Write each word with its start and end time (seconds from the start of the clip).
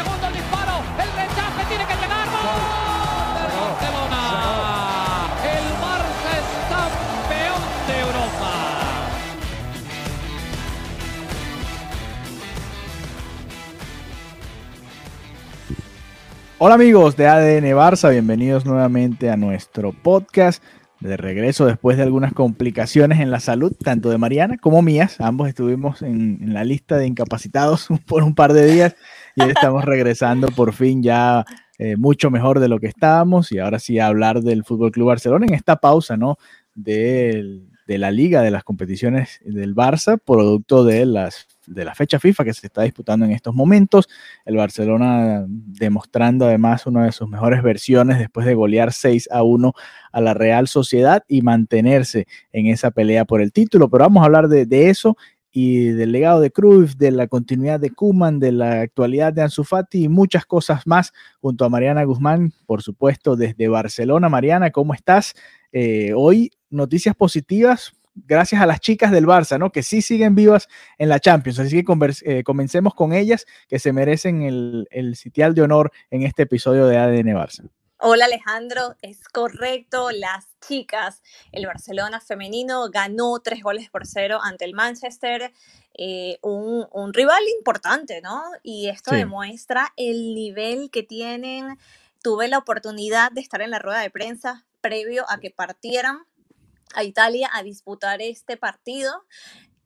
Mira 0.00 0.14
el 0.14 0.20
segundo 0.20 0.36
disparo. 0.38 0.82
El 0.96 1.10
rechace 1.12 1.64
tiene 1.68 1.84
que 1.84 1.94
llegar. 1.94 2.26
¡Gol! 2.26 2.90
del 3.36 3.52
Barcelona. 3.60 4.22
El 5.44 5.66
Barça 5.76 6.30
es 6.38 6.46
campeón 6.70 7.60
de 7.86 7.94
Europa. 8.00 8.50
Hola 16.58 16.74
amigos 16.74 17.16
de 17.16 17.26
ADN 17.26 17.76
Barça, 17.76 18.10
bienvenidos 18.10 18.64
nuevamente 18.64 19.30
a 19.30 19.36
nuestro 19.36 19.92
podcast. 19.92 20.62
De 21.00 21.16
regreso 21.16 21.64
después 21.64 21.96
de 21.96 22.02
algunas 22.02 22.34
complicaciones 22.34 23.20
en 23.20 23.30
la 23.30 23.40
salud, 23.40 23.72
tanto 23.82 24.10
de 24.10 24.18
Mariana 24.18 24.58
como 24.58 24.82
mías. 24.82 25.20
Ambos 25.20 25.48
estuvimos 25.48 26.02
en, 26.02 26.38
en 26.42 26.54
la 26.54 26.64
lista 26.64 26.96
de 26.96 27.06
incapacitados 27.06 27.88
por 28.06 28.22
un 28.22 28.34
par 28.34 28.52
de 28.54 28.66
días 28.66 28.96
y 29.36 29.42
estamos 29.42 29.84
regresando 29.84 30.48
por 30.48 30.72
fin 30.72 31.02
ya 31.02 31.44
eh, 31.78 31.96
mucho 31.96 32.30
mejor 32.30 32.60
de 32.60 32.68
lo 32.68 32.78
que 32.78 32.88
estábamos 32.88 33.52
y 33.52 33.58
ahora 33.58 33.78
sí 33.78 33.98
a 33.98 34.06
hablar 34.06 34.42
del 34.42 34.64
Fútbol 34.64 34.92
Club 34.92 35.08
Barcelona 35.08 35.46
en 35.46 35.54
esta 35.54 35.76
pausa, 35.76 36.16
¿no? 36.16 36.36
De 36.74 37.62
la 37.86 38.10
liga, 38.10 38.42
de 38.42 38.50
las 38.50 38.64
competiciones 38.64 39.40
del 39.44 39.74
Barça, 39.74 40.20
producto 40.22 40.84
de 40.84 41.06
las 41.06 41.48
de 41.66 41.84
la 41.84 41.94
fecha 41.94 42.18
FIFA 42.18 42.44
que 42.44 42.52
se 42.52 42.66
está 42.66 42.82
disputando 42.82 43.24
en 43.24 43.32
estos 43.32 43.54
momentos. 43.54 44.08
El 44.44 44.56
Barcelona 44.56 45.44
demostrando 45.48 46.44
además 46.44 46.86
una 46.86 47.04
de 47.04 47.12
sus 47.12 47.28
mejores 47.28 47.62
versiones 47.62 48.18
después 48.18 48.44
de 48.44 48.54
golear 48.54 48.92
6 48.92 49.28
a 49.30 49.42
1 49.42 49.72
a 50.12 50.20
la 50.20 50.34
Real 50.34 50.68
Sociedad 50.68 51.24
y 51.28 51.42
mantenerse 51.42 52.26
en 52.52 52.66
esa 52.66 52.90
pelea 52.90 53.24
por 53.24 53.40
el 53.40 53.52
título. 53.52 53.88
Pero 53.88 54.04
vamos 54.04 54.22
a 54.22 54.26
hablar 54.26 54.48
de, 54.48 54.66
de 54.66 54.90
eso 54.90 55.16
y 55.52 55.86
del 55.90 56.12
legado 56.12 56.40
de 56.40 56.50
Cruyff, 56.50 56.96
de 56.96 57.10
la 57.10 57.26
continuidad 57.26 57.80
de 57.80 57.90
Kuman, 57.90 58.38
de 58.38 58.52
la 58.52 58.80
actualidad 58.82 59.32
de 59.32 59.42
Ansu 59.42 59.64
Fati 59.64 60.04
y 60.04 60.08
muchas 60.08 60.46
cosas 60.46 60.86
más 60.86 61.12
junto 61.40 61.64
a 61.64 61.68
Mariana 61.68 62.04
Guzmán, 62.04 62.52
por 62.66 62.82
supuesto, 62.82 63.36
desde 63.36 63.68
Barcelona. 63.68 64.28
Mariana, 64.28 64.70
¿cómo 64.70 64.94
estás? 64.94 65.34
Eh, 65.72 66.12
hoy 66.14 66.52
noticias 66.70 67.14
positivas 67.16 67.92
gracias 68.14 68.60
a 68.60 68.66
las 68.66 68.80
chicas 68.80 69.10
del 69.10 69.26
Barça, 69.26 69.58
¿no? 69.58 69.70
Que 69.70 69.82
sí 69.82 70.02
siguen 70.02 70.34
vivas 70.34 70.68
en 70.98 71.08
la 71.08 71.20
Champions. 71.20 71.58
Así 71.58 71.82
que 71.82 72.12
eh, 72.24 72.42
comencemos 72.44 72.94
con 72.94 73.12
ellas, 73.12 73.46
que 73.68 73.78
se 73.78 73.92
merecen 73.92 74.42
el, 74.42 74.86
el 74.90 75.16
sitial 75.16 75.54
de 75.54 75.62
honor 75.62 75.92
en 76.10 76.22
este 76.22 76.42
episodio 76.42 76.86
de 76.86 76.98
ADN 76.98 77.28
Barça. 77.34 77.68
Hola 78.02 78.24
Alejandro, 78.24 78.96
es 79.02 79.28
correcto, 79.28 80.10
las 80.10 80.46
chicas, 80.66 81.22
el 81.52 81.66
Barcelona 81.66 82.18
femenino 82.18 82.88
ganó 82.90 83.40
tres 83.40 83.62
goles 83.62 83.90
por 83.90 84.06
cero 84.06 84.38
ante 84.42 84.64
el 84.64 84.72
Manchester, 84.72 85.52
eh, 85.98 86.38
un, 86.40 86.86
un 86.92 87.12
rival 87.12 87.42
importante, 87.58 88.22
¿no? 88.22 88.42
Y 88.62 88.88
esto 88.88 89.10
Sí. 89.10 89.18
demuestra 89.18 89.92
el 89.98 90.34
nivel 90.34 90.90
que 90.90 91.02
tienen. 91.02 91.78
Tuve 92.22 92.48
la 92.48 92.56
oportunidad 92.56 93.32
de 93.32 93.42
estar 93.42 93.60
en 93.60 93.70
la 93.70 93.78
rueda 93.78 94.00
de 94.00 94.08
prensa 94.10 94.64
previo 94.80 95.26
a 95.28 95.38
que 95.38 95.50
partieran 95.50 96.20
a 96.94 97.04
Italia 97.04 97.50
a 97.52 97.62
disputar 97.62 98.22
este 98.22 98.56
partido. 98.56 99.12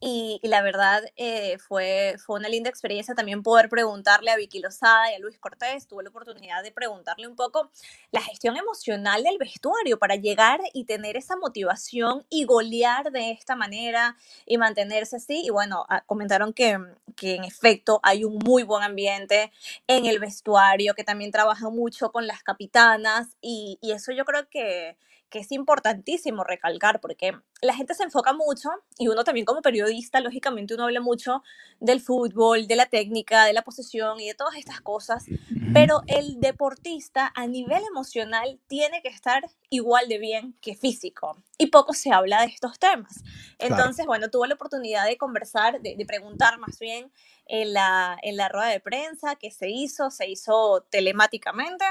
Y, 0.06 0.38
la 0.42 0.60
verdad 0.60 1.02
eh, 1.16 1.56
fue, 1.56 2.16
fue 2.18 2.38
una 2.38 2.50
linda 2.50 2.68
experiencia 2.68 3.14
también 3.14 3.42
poder 3.42 3.70
preguntarle 3.70 4.30
a 4.30 4.36
Vicky 4.36 4.58
Lozada 4.58 5.10
y 5.10 5.14
a 5.14 5.18
Luis 5.18 5.38
Cortés. 5.38 5.86
Tuve 5.86 6.02
la 6.02 6.10
oportunidad 6.10 6.62
de 6.62 6.72
preguntarle 6.72 7.26
un 7.26 7.36
poco 7.36 7.70
la 8.10 8.20
gestión 8.20 8.58
emocional 8.58 9.22
del 9.22 9.38
vestuario 9.38 9.98
para 9.98 10.16
llegar 10.16 10.60
y 10.74 10.84
tener 10.84 11.16
esa 11.16 11.36
motivación 11.36 12.26
y 12.28 12.44
golear 12.44 13.12
de 13.12 13.30
esta 13.30 13.56
manera 13.56 14.18
y 14.44 14.58
mantenerse 14.58 15.16
así. 15.16 15.42
Y 15.46 15.48
bueno, 15.48 15.86
ah, 15.88 16.02
comentaron 16.04 16.52
que, 16.52 16.78
que 17.16 17.36
en 17.36 17.44
efecto 17.44 18.00
hay 18.02 18.24
un 18.24 18.36
muy 18.44 18.62
buen 18.62 18.82
ambiente 18.82 19.52
en 19.86 20.04
el 20.04 20.18
vestuario, 20.18 20.92
que 20.94 21.04
también 21.04 21.32
trabajan 21.32 21.74
mucho 21.74 22.12
con 22.12 22.26
las 22.26 22.42
capitanas 22.42 23.38
y 23.40 23.78
eso 23.80 24.12
yo 24.12 24.26
creo 24.26 24.50
que, 24.50 24.98
que 25.34 25.40
es 25.40 25.50
importantísimo 25.50 26.44
recalcar 26.44 27.00
porque 27.00 27.32
la 27.60 27.74
gente 27.74 27.92
se 27.94 28.04
enfoca 28.04 28.32
mucho 28.32 28.68
y 28.98 29.08
uno 29.08 29.24
también 29.24 29.44
como 29.44 29.62
periodista, 29.62 30.20
lógicamente 30.20 30.74
uno 30.74 30.84
habla 30.84 31.00
mucho 31.00 31.42
del 31.80 32.00
fútbol, 32.00 32.68
de 32.68 32.76
la 32.76 32.86
técnica, 32.86 33.44
de 33.44 33.52
la 33.52 33.62
posesión 33.62 34.20
y 34.20 34.28
de 34.28 34.34
todas 34.34 34.54
estas 34.54 34.80
cosas, 34.80 35.24
pero 35.72 36.02
el 36.06 36.38
deportista 36.38 37.32
a 37.34 37.48
nivel 37.48 37.82
emocional 37.82 38.60
tiene 38.68 39.02
que 39.02 39.08
estar 39.08 39.44
igual 39.70 40.08
de 40.08 40.18
bien 40.18 40.56
que 40.60 40.76
físico 40.76 41.36
y 41.58 41.66
poco 41.66 41.94
se 41.94 42.12
habla 42.12 42.42
de 42.42 42.52
estos 42.52 42.78
temas. 42.78 43.24
Claro. 43.58 43.74
Entonces, 43.74 44.06
bueno, 44.06 44.30
tuve 44.30 44.46
la 44.46 44.54
oportunidad 44.54 45.04
de 45.04 45.18
conversar, 45.18 45.80
de, 45.80 45.96
de 45.96 46.06
preguntar 46.06 46.58
más 46.58 46.78
bien 46.78 47.10
en 47.46 47.72
la, 47.72 48.16
en 48.22 48.36
la 48.36 48.48
rueda 48.48 48.68
de 48.68 48.78
prensa 48.78 49.34
que 49.34 49.50
se 49.50 49.68
hizo, 49.68 50.12
se 50.12 50.30
hizo 50.30 50.86
telemáticamente 50.90 51.84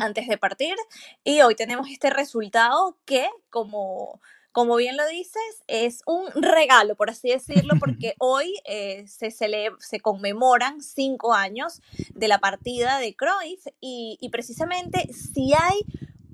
Antes 0.00 0.28
de 0.28 0.38
partir 0.38 0.76
y 1.24 1.40
hoy 1.40 1.56
tenemos 1.56 1.88
este 1.88 2.10
resultado 2.10 2.96
que 3.04 3.28
como 3.50 4.20
como 4.56 4.76
bien 4.76 4.96
lo 4.96 5.06
dices, 5.06 5.42
es 5.66 6.00
un 6.06 6.30
regalo, 6.32 6.94
por 6.94 7.10
así 7.10 7.28
decirlo, 7.28 7.74
porque 7.78 8.14
hoy 8.18 8.54
eh, 8.64 9.06
se, 9.06 9.30
se 9.30 10.00
conmemoran 10.00 10.80
cinco 10.80 11.34
años 11.34 11.82
de 12.14 12.26
la 12.26 12.38
partida 12.38 12.98
de 12.98 13.14
Cruyff 13.14 13.66
y, 13.82 14.16
y 14.18 14.30
precisamente 14.30 15.12
si 15.12 15.52
hay 15.52 15.80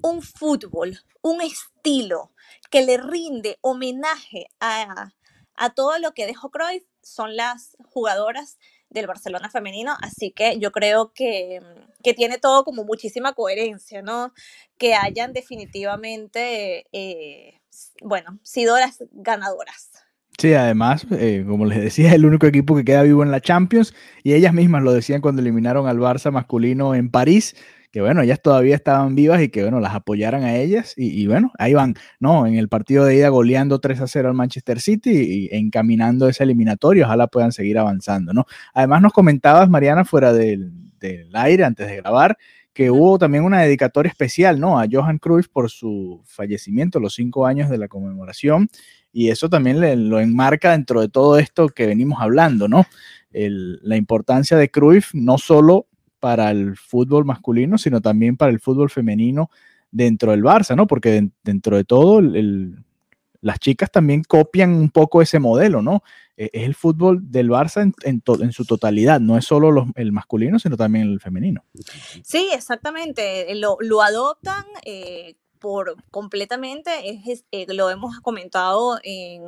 un 0.03 0.23
fútbol, 0.23 1.01
un 1.21 1.41
estilo 1.41 2.31
que 2.71 2.87
le 2.87 2.97
rinde 2.97 3.59
homenaje 3.61 4.47
a, 4.61 5.13
a 5.57 5.71
todo 5.71 5.99
lo 5.99 6.15
que 6.15 6.27
dejó 6.27 6.53
Cruyff, 6.53 6.85
son 7.03 7.35
las 7.35 7.77
jugadoras 7.85 8.57
del 8.93 9.07
Barcelona 9.07 9.51
femenino, 9.51 9.95
así 10.01 10.31
que 10.31 10.59
yo 10.59 10.71
creo 10.71 11.13
que, 11.15 11.61
que 12.03 12.15
tiene 12.15 12.39
todo 12.39 12.65
como 12.65 12.85
muchísima 12.85 13.33
coherencia, 13.33 14.03
¿no? 14.03 14.33
Que 14.79 14.95
hayan 14.95 15.33
definitivamente, 15.33 16.87
eh, 16.93 17.61
bueno, 18.03 18.39
sido 18.43 18.79
las 18.79 19.03
ganadoras. 19.13 19.91
Sí, 20.39 20.55
además, 20.55 21.07
eh, 21.13 21.45
como 21.47 21.67
les 21.67 21.81
decía, 21.81 22.09
es 22.09 22.15
el 22.15 22.25
único 22.25 22.47
equipo 22.47 22.75
que 22.75 22.85
queda 22.85 23.03
vivo 23.03 23.23
en 23.23 23.31
la 23.31 23.41
Champions 23.41 23.95
y 24.23 24.33
ellas 24.33 24.55
mismas 24.55 24.83
lo 24.83 24.93
decían 24.93 25.21
cuando 25.21 25.43
eliminaron 25.43 25.87
al 25.87 25.99
Barça 25.99 26.33
masculino 26.33 26.95
en 26.95 27.11
París, 27.11 27.55
que 27.93 28.01
bueno, 28.01 28.23
ellas 28.23 28.41
todavía 28.43 28.75
estaban 28.75 29.15
vivas 29.15 29.43
y 29.43 29.51
que 29.51 29.63
bueno, 29.63 29.79
las 29.79 29.95
apoyaran 29.95 30.43
a 30.45 30.57
ellas 30.57 30.95
y, 30.97 31.09
y 31.23 31.27
bueno, 31.29 31.53
ahí 31.59 31.75
van, 31.75 31.95
¿no? 32.19 32.47
En 32.47 32.55
el 32.57 32.69
partido 32.69 33.05
de 33.05 33.17
ida 33.17 33.29
goleando 33.29 33.79
3 33.81 34.01
a 34.01 34.07
0 34.09 34.29
al 34.31 34.35
Manchester 34.35 34.81
City 34.81 35.11
y, 35.53 35.57
encaminando 35.57 36.29
ese 36.29 36.43
eliminatorio, 36.45 37.05
ojalá 37.05 37.27
puedan 37.29 37.53
seguir 37.53 37.79
avanzando, 37.79 38.33
¿no? 38.33 38.47
Además 38.75 39.03
nos 39.03 39.13
comentabas, 39.13 39.69
Mariana, 39.69 40.05
fuera 40.07 40.33
del, 40.33 40.73
del 40.99 41.29
aire, 41.37 41.65
antes 41.65 41.87
de 41.87 41.97
grabar, 41.99 42.39
que 42.73 42.91
hubo 42.91 43.19
también 43.19 43.45
una 43.45 43.61
dedicatoria 43.61 44.09
especial, 44.09 44.59
¿no? 44.59 44.81
A 44.81 44.87
Johan 44.91 45.19
Cruyff 45.19 45.49
por 45.49 45.69
su 45.71 46.23
fallecimiento, 46.25 46.99
los 46.99 47.15
cinco 47.15 47.47
años 47.47 47.69
de 47.69 47.77
la 47.77 47.89
conmemoración, 47.89 48.69
y 49.13 49.29
eso 49.29 49.51
también 49.51 49.79
le- 49.81 49.97
lo 49.97 50.19
enmarca 50.21 50.71
dentro 50.73 51.03
de 51.03 51.11
todo 51.11 51.39
esto 51.39 51.69
que 51.69 51.87
venimos 51.87 52.23
hablando, 52.23 52.69
¿no? 52.69 52.87
El- 53.33 53.79
la 53.83 53.97
importancia 53.99 54.57
de 54.57 54.71
Cruyff 54.71 55.11
no 55.13 55.37
solo 55.37 55.87
para 56.23 56.53
el 56.53 56.77
fútbol 56.77 57.25
masculino, 57.25 57.79
sino 57.79 58.01
también 58.01 58.37
para 58.37 58.53
el 58.53 58.61
fútbol 58.61 58.91
femenino 58.91 59.51
dentro 59.91 60.31
del 60.31 60.45
Barça, 60.45 60.77
¿no? 60.77 60.87
Porque 60.87 61.11
den- 61.11 61.33
dentro 61.43 61.77
de 61.77 61.83
todo, 61.83 62.21
el- 62.21 62.37
el- 62.37 62.85
las 63.41 63.59
chicas 63.59 63.91
también 63.91 64.23
copian 64.23 64.73
un 64.73 64.89
poco 64.89 65.21
ese 65.21 65.41
modelo, 65.41 65.83
¿no? 65.83 66.05
Eh, 66.37 66.49
Es 66.53 66.63
el 66.63 66.77
fútbol 66.77 67.19
del 67.33 67.51
Barça 67.51 67.83
en, 67.83 67.93
en 68.05 68.21
to- 68.21 68.41
en 68.41 68.53
su 68.53 68.65
totalidad, 68.65 69.19
no 69.21 69.37
es 69.37 69.45
solo 69.45 69.73
los- 69.73 69.89
el 69.97 70.13
masculino, 70.13 70.61
sino 70.61 70.77
también 70.77 71.09
el 71.11 71.19
femenino. 71.19 71.65
Sí, 72.23 72.51
exactamente, 72.55 73.51
eh, 73.51 73.57
lo, 73.57 73.77
lo 73.81 74.01
adoptan 74.03 74.65
eh, 74.85 75.35
por 75.59 75.97
completamente, 76.13 76.91
es, 77.27 77.45
eh, 77.51 77.67
lo 77.75 77.91
hemos 77.91 78.21
comentado 78.21 78.99
en, 79.03 79.43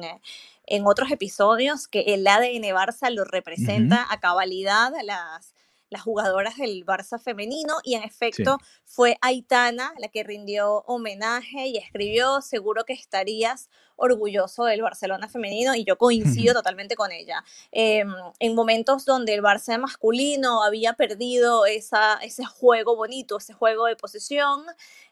en 0.66 0.86
otros 0.86 1.10
episodios, 1.12 1.86
que 1.86 2.00
el 2.14 2.26
ADN 2.26 2.64
Barça 2.74 3.10
lo 3.10 3.24
representa 3.24 4.06
a 4.10 4.18
cabalidad 4.18 4.90
las, 5.04 5.53
las 5.94 6.02
jugadoras 6.02 6.56
del 6.56 6.84
Barça 6.84 7.20
femenino 7.20 7.76
y 7.84 7.94
en 7.94 8.02
efecto 8.02 8.58
fue 8.84 9.16
Aitana 9.20 9.94
la 9.98 10.08
que 10.08 10.24
rindió 10.24 10.82
homenaje 10.86 11.68
y 11.68 11.76
escribió, 11.76 12.42
seguro 12.42 12.84
que 12.84 12.94
estarías 12.94 13.70
orgulloso 13.94 14.64
del 14.64 14.82
Barcelona 14.82 15.28
femenino 15.28 15.76
y 15.76 15.84
yo 15.84 15.96
coincido 15.96 16.52
totalmente 16.52 16.96
con 16.96 17.12
ella. 17.12 17.44
Em, 17.70 18.12
en 18.40 18.54
momentos 18.56 19.04
donde 19.04 19.34
el 19.34 19.40
Barça 19.40 19.78
masculino 19.78 20.64
había 20.64 20.94
perdido 20.94 21.64
esa, 21.64 22.14
ese 22.14 22.44
juego 22.44 22.96
bonito, 22.96 23.38
ese 23.38 23.52
juego 23.52 23.86
de 23.86 23.94
posesión, 23.94 24.64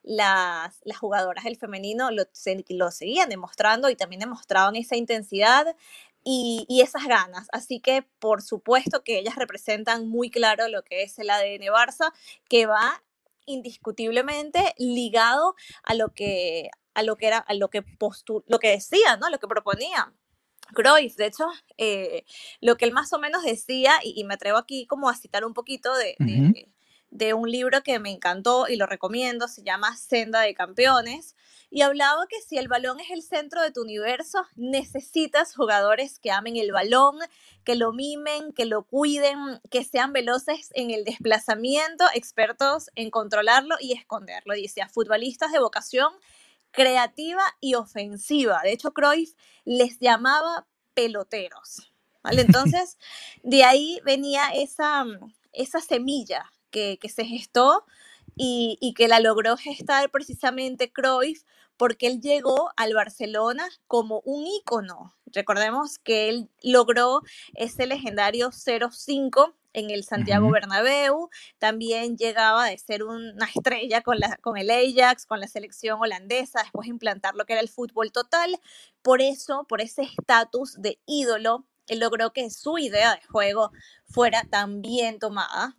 las, 0.02 0.80
las 0.82 0.98
jugadoras 0.98 1.44
del 1.44 1.56
femenino 1.56 2.10
lo, 2.10 2.24
lo 2.70 2.90
seguían 2.90 3.28
demostrando 3.28 3.88
y 3.88 3.94
también 3.94 4.18
demostraban 4.18 4.74
esa 4.74 4.96
intensidad 4.96 5.76
y, 6.24 6.66
y, 6.68 6.82
esas 6.82 7.06
ganas. 7.06 7.48
Así 7.52 7.80
que 7.80 8.02
por 8.18 8.42
supuesto 8.42 9.02
que 9.02 9.18
ellas 9.18 9.36
representan 9.36 10.08
muy 10.08 10.30
claro 10.30 10.68
lo 10.68 10.82
que 10.82 11.02
es 11.02 11.18
el 11.18 11.30
ADN 11.30 11.66
Barça, 11.72 12.12
que 12.48 12.66
va 12.66 13.02
indiscutiblemente 13.46 14.74
ligado 14.78 15.54
a 15.82 15.94
lo 15.94 16.10
que 16.10 16.70
a 16.94 17.02
lo 17.02 17.16
que 17.16 17.26
era 17.26 17.38
a 17.38 17.54
lo 17.54 17.70
que 17.70 17.84
lo 18.46 18.58
que 18.58 18.68
decía, 18.68 19.16
¿no? 19.16 19.30
Lo 19.30 19.38
que 19.38 19.48
proponía. 19.48 20.12
Cruyff, 20.74 21.16
de 21.16 21.26
hecho, 21.26 21.46
eh, 21.76 22.24
lo 22.60 22.76
que 22.76 22.86
él 22.86 22.92
más 22.92 23.12
o 23.12 23.18
menos 23.18 23.42
decía, 23.42 23.92
y, 24.02 24.24
me 24.24 24.34
atrevo 24.34 24.58
aquí 24.58 24.86
como 24.86 25.10
a 25.10 25.14
citar 25.14 25.44
un 25.44 25.52
poquito 25.52 25.94
de, 25.94 26.16
de 27.10 27.34
un 27.34 27.50
libro 27.50 27.82
que 27.82 27.98
me 27.98 28.10
encantó 28.10 28.66
y 28.68 28.76
lo 28.76 28.86
recomiendo, 28.86 29.48
se 29.48 29.62
llama 29.62 29.96
Senda 29.96 30.40
de 30.40 30.54
Campeones, 30.54 31.36
y 31.74 31.80
hablaba 31.80 32.26
que 32.28 32.38
si 32.42 32.58
el 32.58 32.68
balón 32.68 33.00
es 33.00 33.10
el 33.10 33.22
centro 33.22 33.62
de 33.62 33.70
tu 33.70 33.80
universo, 33.80 34.46
necesitas 34.56 35.54
jugadores 35.54 36.18
que 36.18 36.30
amen 36.30 36.56
el 36.56 36.70
balón, 36.70 37.16
que 37.64 37.76
lo 37.76 37.94
mimen, 37.94 38.52
que 38.52 38.66
lo 38.66 38.82
cuiden, 38.82 39.38
que 39.70 39.82
sean 39.82 40.12
veloces 40.12 40.68
en 40.74 40.90
el 40.90 41.04
desplazamiento, 41.04 42.04
expertos 42.12 42.90
en 42.94 43.10
controlarlo 43.10 43.76
y 43.80 43.94
esconderlo. 43.94 44.52
Dice, 44.52 44.82
a 44.82 44.90
futbolistas 44.90 45.50
de 45.50 45.60
vocación 45.60 46.12
creativa 46.72 47.42
y 47.58 47.72
ofensiva. 47.72 48.60
De 48.62 48.72
hecho, 48.72 48.92
Cruyff 48.92 49.32
les 49.64 49.98
llamaba 49.98 50.66
peloteros. 50.92 51.90
¿vale? 52.22 52.42
Entonces, 52.46 52.98
de 53.42 53.64
ahí 53.64 53.98
venía 54.04 54.50
esa, 54.54 55.06
esa 55.54 55.80
semilla 55.80 56.52
que, 56.70 56.98
se 57.08 57.24
gestó 57.24 57.86
y, 58.36 58.92
que 58.94 59.08
la 59.08 59.20
logró 59.20 59.56
gestar 59.56 60.10
precisamente 60.10 60.92
Cruyff 60.92 61.44
porque 61.82 62.06
él 62.06 62.20
llegó 62.20 62.70
al 62.76 62.94
Barcelona 62.94 63.68
como 63.88 64.20
un 64.24 64.46
ícono. 64.46 65.16
Recordemos 65.26 65.98
que 65.98 66.28
él 66.28 66.48
logró 66.62 67.22
ese 67.54 67.88
legendario 67.88 68.50
0-5 68.50 69.52
en 69.72 69.90
el 69.90 70.04
Santiago 70.04 70.48
Bernabéu, 70.48 71.28
también 71.58 72.16
llegaba 72.16 72.66
de 72.66 72.78
ser 72.78 73.02
una 73.02 73.46
estrella 73.52 74.00
con, 74.02 74.20
la, 74.20 74.36
con 74.36 74.56
el 74.58 74.70
Ajax, 74.70 75.26
con 75.26 75.40
la 75.40 75.48
selección 75.48 76.00
holandesa, 76.00 76.62
después 76.62 76.86
implantar 76.86 77.34
lo 77.34 77.46
que 77.46 77.54
era 77.54 77.62
el 77.62 77.68
fútbol 77.68 78.12
total. 78.12 78.60
Por 79.02 79.20
eso, 79.20 79.66
por 79.68 79.80
ese 79.80 80.02
estatus 80.02 80.80
de 80.80 81.00
ídolo, 81.04 81.66
él 81.88 81.98
logró 81.98 82.32
que 82.32 82.48
su 82.50 82.78
idea 82.78 83.16
de 83.16 83.26
juego 83.26 83.72
fuera 84.04 84.44
tan 84.48 84.82
bien 84.82 85.18
tomada 85.18 85.76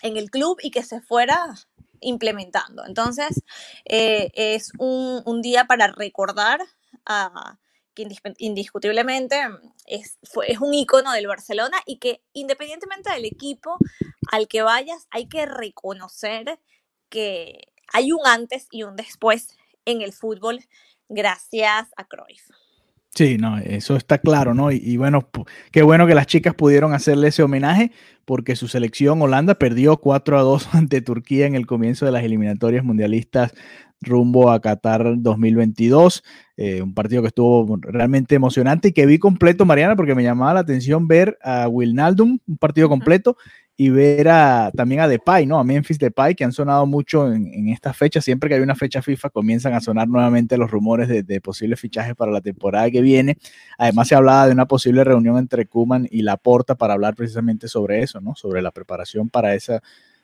en 0.00 0.16
el 0.16 0.30
club 0.30 0.56
y 0.62 0.70
que 0.70 0.82
se 0.82 1.02
fuera 1.02 1.56
implementando. 2.00 2.84
Entonces, 2.86 3.42
eh, 3.84 4.30
es 4.34 4.72
un, 4.78 5.42
día 5.42 5.66
para 5.66 5.88
recordar 5.88 6.60
a 7.04 7.58
que 7.94 8.06
indiscutiblemente 8.38 9.40
es, 9.86 10.18
es 10.46 10.58
un 10.60 10.74
icono 10.74 11.12
del 11.12 11.26
Barcelona 11.26 11.78
y 11.86 11.98
que 11.98 12.22
independientemente 12.34 13.10
del 13.10 13.24
equipo 13.24 13.78
al 14.30 14.48
que 14.48 14.62
vayas, 14.62 15.06
hay 15.10 15.28
que 15.28 15.46
reconocer 15.46 16.60
que 17.08 17.72
hay 17.92 18.12
un 18.12 18.26
antes 18.26 18.66
y 18.70 18.82
un 18.82 18.96
después 18.96 19.56
en 19.84 20.02
el 20.02 20.12
fútbol 20.12 20.60
gracias 21.08 21.88
a 21.96 22.04
Cruyff. 22.04 22.50
Sí, 23.16 23.38
no, 23.38 23.56
eso 23.56 23.96
está 23.96 24.18
claro, 24.18 24.52
¿no? 24.52 24.70
Y, 24.70 24.98
bueno, 24.98 25.30
qué 25.72 25.82
bueno 25.82 26.06
que 26.06 26.14
las 26.14 26.26
chicas 26.26 26.54
pudieron 26.54 26.92
hacerle 26.92 27.28
ese 27.28 27.42
homenaje 27.42 27.90
porque 28.26 28.56
su 28.56 28.68
selección 28.68 29.22
Holanda 29.22 29.54
perdió 29.54 29.96
4 29.96 30.38
a 30.38 30.42
2 30.42 30.68
ante 30.74 31.00
Turquía 31.00 31.46
en 31.46 31.54
el 31.54 31.66
comienzo 31.66 32.04
de 32.04 32.12
las 32.12 32.24
eliminatorias 32.24 32.84
mundialistas 32.84 33.54
rumbo 34.02 34.50
a 34.50 34.60
Qatar 34.60 35.14
2022. 35.16 36.24
Eh, 36.58 36.82
un 36.82 36.92
partido 36.92 37.22
que 37.22 37.28
estuvo 37.28 37.78
realmente 37.80 38.34
emocionante 38.34 38.88
y 38.88 38.92
que 38.92 39.06
vi 39.06 39.18
completo, 39.18 39.64
Mariana, 39.64 39.96
porque 39.96 40.14
me 40.14 40.22
llamaba 40.22 40.52
la 40.52 40.60
atención 40.60 41.08
ver 41.08 41.38
a 41.42 41.68
Wilnaldum, 41.68 42.38
un 42.46 42.58
partido 42.58 42.90
completo, 42.90 43.38
y 43.78 43.90
ver 43.90 44.28
a, 44.28 44.70
también 44.74 45.02
a 45.02 45.08
Depay, 45.08 45.44
¿no? 45.44 45.58
A 45.58 45.64
Memphis 45.64 45.98
Depay, 45.98 46.34
que 46.34 46.44
han 46.44 46.52
sonado 46.52 46.86
mucho 46.86 47.30
en, 47.30 47.52
en 47.52 47.68
esta 47.68 47.92
fecha. 47.92 48.22
Siempre 48.22 48.48
que 48.48 48.54
hay 48.54 48.62
una 48.62 48.74
fecha 48.74 49.02
FIFA 49.02 49.28
comienzan 49.28 49.74
a 49.74 49.80
sonar 49.80 50.08
nuevamente 50.08 50.56
los 50.56 50.70
rumores 50.70 51.08
de, 51.08 51.40
posibles 51.42 51.78
fichajes 51.78 52.14
para 52.14 52.32
la 52.32 52.40
temporada 52.40 52.90
que 52.90 53.02
viene. 53.02 53.36
Además 53.76 54.08
se 54.08 54.14
hablaba 54.14 54.46
de 54.46 54.52
una 54.52 54.66
posible 54.66 55.04
reunión 55.04 55.36
entre 55.36 55.66
Kuman 55.66 56.08
y 56.10 56.22
Laporta 56.22 56.74
para 56.74 56.94
hablar 56.94 57.14
precisamente 57.14 57.68
sobre 57.68 58.02
eso, 58.02 58.20
¿no? 58.22 58.34
Sobre 58.34 58.62
la 58.62 58.70
preparación 58.70 59.28
para 59.28 59.54
esa 59.54 59.82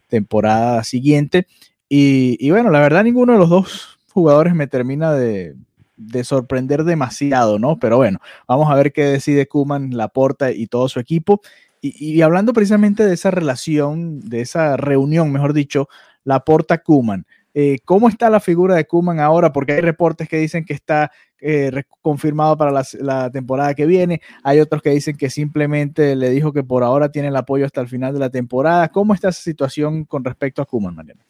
temporada 0.08 0.82
siguiente. 0.82 1.46
Y, 1.90 2.38
y 2.40 2.50
bueno, 2.50 2.70
la 2.70 2.80
verdad 2.80 3.04
ninguno 3.04 3.34
de 3.34 3.38
los 3.38 3.50
dos 3.50 3.98
jugadores 4.14 4.54
me 4.54 4.66
termina 4.66 5.12
de, 5.12 5.56
de 5.96 6.24
sorprender 6.24 6.84
demasiado, 6.84 7.58
¿no? 7.58 7.78
Pero 7.78 7.98
bueno, 7.98 8.18
vamos 8.48 8.70
a 8.70 8.74
ver 8.74 8.92
qué 8.92 9.04
decide 9.04 9.46
Kuman, 9.46 9.94
Laporta 9.94 10.52
y 10.52 10.66
todo 10.68 10.88
su 10.88 11.00
equipo. 11.00 11.42
Y, 11.84 12.22
hablando 12.22 12.52
precisamente 12.52 13.04
de 13.04 13.14
esa 13.14 13.32
relación, 13.32 14.20
de 14.20 14.40
esa 14.40 14.76
reunión, 14.76 15.32
mejor 15.32 15.52
dicho, 15.52 15.88
la 16.22 16.44
porta 16.44 16.78
Kuman. 16.78 17.26
Eh, 17.54 17.78
¿Cómo 17.84 18.08
está 18.08 18.30
la 18.30 18.38
figura 18.38 18.76
de 18.76 18.86
Kuman 18.86 19.18
ahora? 19.18 19.52
Porque 19.52 19.72
hay 19.72 19.80
reportes 19.80 20.28
que 20.28 20.38
dicen 20.38 20.64
que 20.64 20.74
está 20.74 21.10
eh, 21.40 21.82
confirmado 22.00 22.56
para 22.56 22.84
la, 23.00 23.30
temporada 23.30 23.74
que 23.74 23.86
viene. 23.86 24.20
Hay 24.44 24.60
otros 24.60 24.80
que 24.80 24.90
dicen 24.90 25.16
que 25.16 25.28
simplemente 25.28 26.14
le 26.14 26.30
dijo 26.30 26.52
que 26.52 26.62
por 26.62 26.84
ahora 26.84 27.10
tiene 27.10 27.28
el 27.28 27.36
apoyo 27.36 27.66
hasta 27.66 27.80
el 27.80 27.88
final 27.88 28.14
de 28.14 28.20
la 28.20 28.30
temporada. 28.30 28.88
¿Cómo 28.90 29.12
está 29.12 29.30
esa 29.30 29.42
situación 29.42 30.04
con 30.04 30.22
respecto 30.24 30.62
a 30.62 30.66
Kuman, 30.66 30.94
Mariana? 30.94 31.20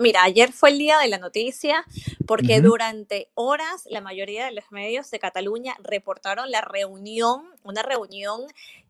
Mira, 0.00 0.22
ayer 0.22 0.50
fue 0.50 0.70
el 0.70 0.78
día 0.78 0.98
de 0.98 1.08
la 1.08 1.18
noticia 1.18 1.84
porque 2.26 2.62
durante 2.62 3.28
horas 3.34 3.84
la 3.90 4.00
mayoría 4.00 4.46
de 4.46 4.52
los 4.52 4.64
medios 4.72 5.10
de 5.10 5.18
Cataluña 5.18 5.76
reportaron 5.82 6.50
la 6.50 6.62
reunión, 6.62 7.44
una 7.64 7.82
reunión 7.82 8.40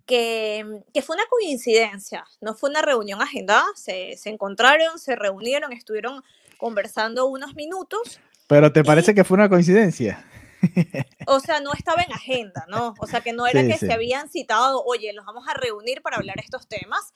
que, 0.06 0.64
fue 1.02 1.16
una 1.16 1.26
coincidencia, 1.28 2.24
no 2.40 2.54
fue 2.54 2.70
una 2.70 2.80
reunión 2.80 3.20
agendada, 3.20 3.66
se, 3.74 4.16
encontraron, 4.26 5.00
se 5.00 5.16
reunieron, 5.16 5.72
estuvieron 5.72 6.22
conversando 6.58 7.26
unos 7.26 7.56
minutos. 7.56 8.20
Pero 8.46 8.72
¿te 8.72 8.84
parece 8.84 9.12
que 9.12 9.24
fue 9.24 9.34
una 9.34 9.48
coincidencia? 9.48 10.24
O 11.26 11.40
sea, 11.40 11.60
no 11.60 11.72
estaba 11.72 12.02
en 12.02 12.12
agenda, 12.12 12.66
¿no? 12.68 12.94
O 12.98 13.06
sea, 13.06 13.20
que 13.20 13.32
no 13.32 13.46
era 13.46 13.62
que 13.66 13.78
se 13.78 13.92
habían 13.92 14.28
citado, 14.28 14.82
oye, 14.84 15.12
nos 15.12 15.24
vamos 15.24 15.46
a 15.48 15.54
reunir 15.54 16.02
para 16.02 16.18
hablar 16.18 16.38
estos 16.38 16.66
temas. 16.68 17.14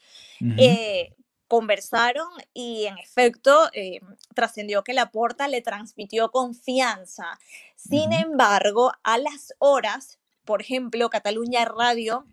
Eh, 0.57 1.13
conversaron 1.47 2.27
y 2.53 2.85
en 2.85 2.97
efecto 2.97 3.69
eh, 3.73 3.99
trascendió 4.33 4.83
que 4.83 4.93
la 4.93 5.11
porta 5.11 5.47
le 5.47 5.61
transmitió 5.61 6.31
confianza. 6.31 7.39
Sin 7.75 8.13
embargo, 8.13 8.91
a 9.03 9.17
las 9.17 9.53
horas, 9.59 10.19
por 10.43 10.61
ejemplo, 10.61 11.09
Cataluña 11.09 11.65
Radio 11.65 12.25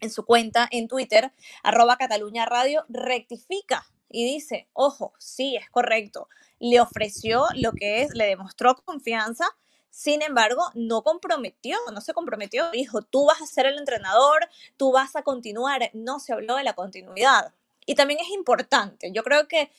en 0.00 0.10
su 0.10 0.24
cuenta 0.24 0.68
en 0.70 0.88
Twitter, 0.88 1.32
arroba 1.62 1.96
Cataluña 1.96 2.46
Radio, 2.46 2.84
rectifica 2.88 3.86
y 4.10 4.24
dice, 4.24 4.68
ojo, 4.72 5.14
sí, 5.18 5.56
es 5.56 5.68
correcto, 5.70 6.28
le 6.60 6.80
ofreció 6.80 7.46
lo 7.56 7.72
que 7.72 8.02
es, 8.02 8.14
le 8.14 8.26
demostró 8.26 8.76
confianza, 8.84 9.46
sin 9.90 10.22
embargo, 10.22 10.62
no 10.74 11.02
comprometió, 11.02 11.78
no 11.92 12.00
se 12.00 12.14
comprometió, 12.14 12.70
dijo, 12.70 13.02
tú 13.02 13.26
vas 13.26 13.40
a 13.40 13.46
ser 13.46 13.66
el 13.66 13.78
entrenador, 13.78 14.48
tú 14.76 14.92
vas 14.92 15.16
a 15.16 15.22
continuar, 15.22 15.90
no 15.94 16.18
se 16.18 16.32
habló 16.32 16.56
de 16.56 16.64
la 16.64 16.74
continuidad. 16.74 17.54
Y 17.86 17.94
también 17.94 18.20
es 18.20 18.28
importante, 18.30 19.10
yo 19.12 19.22
creo 19.22 19.48
que 19.48 19.70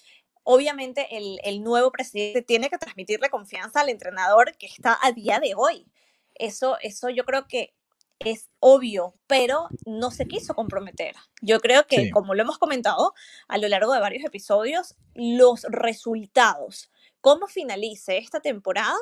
obviamente 0.43 1.07
el, 1.17 1.39
el 1.43 1.63
nuevo 1.63 1.91
presidente 1.91 2.41
tiene 2.41 2.69
que 2.69 2.77
transmitirle 2.77 3.29
confianza 3.29 3.81
al 3.81 3.89
entrenador 3.89 4.55
que 4.57 4.67
está 4.67 4.97
a 5.01 5.11
día 5.11 5.39
de 5.39 5.53
hoy. 5.55 5.87
Eso, 6.35 6.77
eso 6.81 7.09
yo 7.09 7.25
creo 7.25 7.47
que 7.47 7.73
es 8.19 8.49
obvio, 8.59 9.13
pero 9.27 9.67
no 9.85 10.11
se 10.11 10.27
quiso 10.27 10.53
comprometer. 10.53 11.15
Yo 11.41 11.59
creo 11.59 11.85
que, 11.85 12.09
como 12.11 12.33
lo 12.33 12.43
hemos 12.43 12.57
comentado 12.57 13.13
a 13.47 13.57
lo 13.57 13.67
largo 13.67 13.93
de 13.93 13.99
varios 13.99 14.23
episodios, 14.23 14.95
los 15.13 15.63
resultados, 15.63 16.91
cómo 17.21 17.47
finalice 17.47 18.17
esta 18.17 18.39
temporada, 18.39 18.95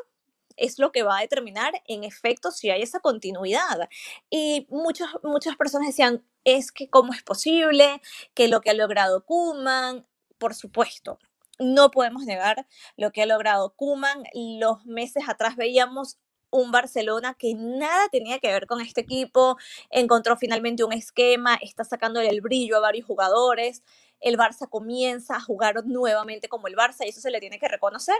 es 0.55 0.79
lo 0.79 0.91
que 0.91 1.03
va 1.03 1.17
a 1.17 1.21
determinar 1.21 1.73
en 1.87 2.03
efecto 2.03 2.51
si 2.51 2.69
hay 2.69 2.81
esa 2.81 2.99
continuidad. 2.99 3.89
Y 4.29 4.67
muchas, 4.69 5.09
muchas 5.23 5.55
personas 5.57 5.87
decían, 5.87 6.23
es 6.43 6.71
que 6.71 6.89
cómo 6.89 7.13
es 7.13 7.23
posible 7.23 8.01
que 8.33 8.47
lo 8.47 8.61
que 8.61 8.69
ha 8.69 8.73
logrado 8.73 9.25
Kuman, 9.25 10.05
por 10.37 10.53
supuesto, 10.53 11.19
no 11.59 11.91
podemos 11.91 12.25
negar 12.25 12.67
lo 12.97 13.11
que 13.11 13.21
ha 13.21 13.25
logrado 13.25 13.73
Kuman. 13.75 14.23
Los 14.33 14.85
meses 14.85 15.23
atrás 15.27 15.55
veíamos 15.55 16.17
un 16.53 16.71
Barcelona 16.71 17.35
que 17.37 17.55
nada 17.55 18.07
tenía 18.09 18.39
que 18.39 18.51
ver 18.51 18.67
con 18.67 18.79
este 18.79 19.01
equipo, 19.01 19.57
encontró 19.89 20.37
finalmente 20.37 20.83
un 20.83 20.93
esquema, 20.93 21.55
está 21.55 21.83
sacándole 21.83 22.29
el 22.29 22.41
brillo 22.41 22.77
a 22.77 22.81
varios 22.81 23.07
jugadores, 23.07 23.81
el 24.19 24.37
Barça 24.37 24.69
comienza 24.69 25.35
a 25.35 25.41
jugar 25.41 25.83
nuevamente 25.85 26.47
como 26.49 26.67
el 26.67 26.75
Barça 26.75 27.05
y 27.05 27.09
eso 27.09 27.21
se 27.21 27.31
le 27.31 27.39
tiene 27.39 27.57
que 27.57 27.67
reconocer, 27.67 28.15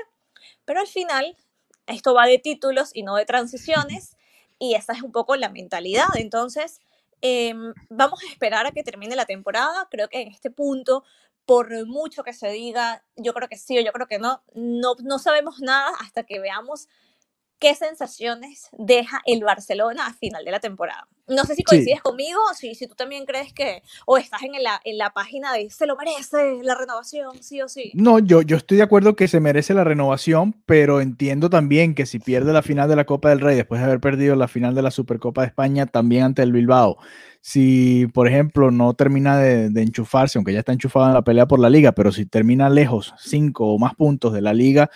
pero 0.66 0.80
al 0.80 0.88
final 0.88 1.38
esto 1.86 2.16
va 2.16 2.26
de 2.26 2.40
títulos 2.40 2.90
y 2.94 3.04
no 3.04 3.16
de 3.16 3.26
transiciones 3.26 4.18
y 4.60 4.74
esa 4.74 4.94
es 4.94 5.04
un 5.04 5.12
poco 5.12 5.36
la 5.36 5.50
mentalidad, 5.50 6.08
entonces 6.16 6.80
em, 7.24 7.74
vamos 7.90 8.22
a 8.22 8.28
esperar 8.28 8.68
a 8.68 8.72
que 8.72 8.84
termine 8.84 9.16
la 9.16 9.26
temporada, 9.26 9.88
creo 9.90 10.10
que 10.10 10.22
en 10.22 10.28
este 10.28 10.52
punto 10.52 11.04
por 11.46 11.86
mucho 11.88 12.24
que 12.24 12.34
se 12.34 12.50
diga, 12.50 13.04
yo 13.16 13.34
creo 13.34 13.50
que 13.50 13.58
sí 13.58 13.78
o 13.78 13.82
yo 13.82 13.92
creo 13.92 14.08
que 14.08 14.20
no, 14.20 14.44
no, 14.54 14.96
no 15.04 15.20
sabemos 15.20 15.60
nada 15.60 15.92
hasta 16.00 16.24
que 16.24 16.40
veamos 16.40 16.88
qué 17.64 17.76
sensaciones 17.76 18.68
deja 18.78 19.22
el 19.26 19.42
Barcelona 19.42 20.08
a 20.08 20.14
final 20.14 20.44
de 20.44 20.52
la 20.52 20.60
temporada. 20.60 21.08
No 21.30 21.46
sé 21.46 21.56
si 21.56 21.64
coincides 21.64 22.02
conmigo 22.02 22.38
o 22.52 22.54
si, 22.54 22.76
si 22.76 22.88
tú 22.88 22.96
también 22.96 23.26
crees 23.26 23.54
que, 23.54 23.82
o 24.06 24.18
estás 24.18 24.42
en 24.44 24.52
la, 24.62 24.82
en 24.84 24.98
la 24.98 25.12
página 25.12 25.54
de 25.54 25.70
se 25.70 25.88
lo 25.88 25.96
merece 25.96 26.62
la 26.62 26.76
renovación, 26.76 27.42
sí 27.42 27.62
o 27.62 27.70
sí. 27.70 27.94
No, 27.94 28.20
yo, 28.20 28.42
yo 28.42 28.58
estoy 28.58 28.76
de 28.76 28.84
acuerdo 28.84 29.16
que 29.16 29.30
se 29.30 29.40
merece 29.40 29.74
la 29.74 29.86
renovación, 29.86 30.62
pero 30.66 31.00
entiendo 31.00 31.50
también 31.50 31.96
que 31.96 32.06
si 32.06 32.20
pierde 32.20 32.52
la 32.52 32.64
final 32.64 32.90
de 32.90 32.98
la 32.98 33.06
Copa 33.06 33.30
del 33.30 33.40
Rey 33.40 33.56
después 33.56 33.80
de 33.80 33.86
haber 33.86 34.02
perdido 34.02 34.36
la 34.36 34.50
final 34.50 34.76
de 34.76 34.82
la 34.82 34.92
Supercopa 34.92 35.40
de 35.40 35.48
España 35.48 35.86
también 35.86 36.24
ante 36.24 36.44
el 36.44 36.52
Bilbao, 36.52 36.98
si 37.40 38.08
por 38.08 38.28
ejemplo 38.28 38.72
no 38.72 38.94
termina 38.94 39.38
de, 39.38 39.70
de 39.70 39.82
enchufarse, 39.84 40.38
aunque 40.38 40.52
ya 40.52 40.60
está 40.60 40.74
enchufado 40.74 41.08
en 41.08 41.14
la 41.14 41.22
pelea 41.22 41.48
por 41.48 41.60
la 41.62 41.70
liga, 41.70 41.94
pero 41.94 42.12
si 42.12 42.26
termina 42.26 42.70
lejos, 42.70 43.14
cinco 43.20 43.74
o 43.74 43.80
más 43.80 43.96
puntos 43.96 44.34
de 44.34 44.42
la 44.42 44.54
liga, 44.54 44.90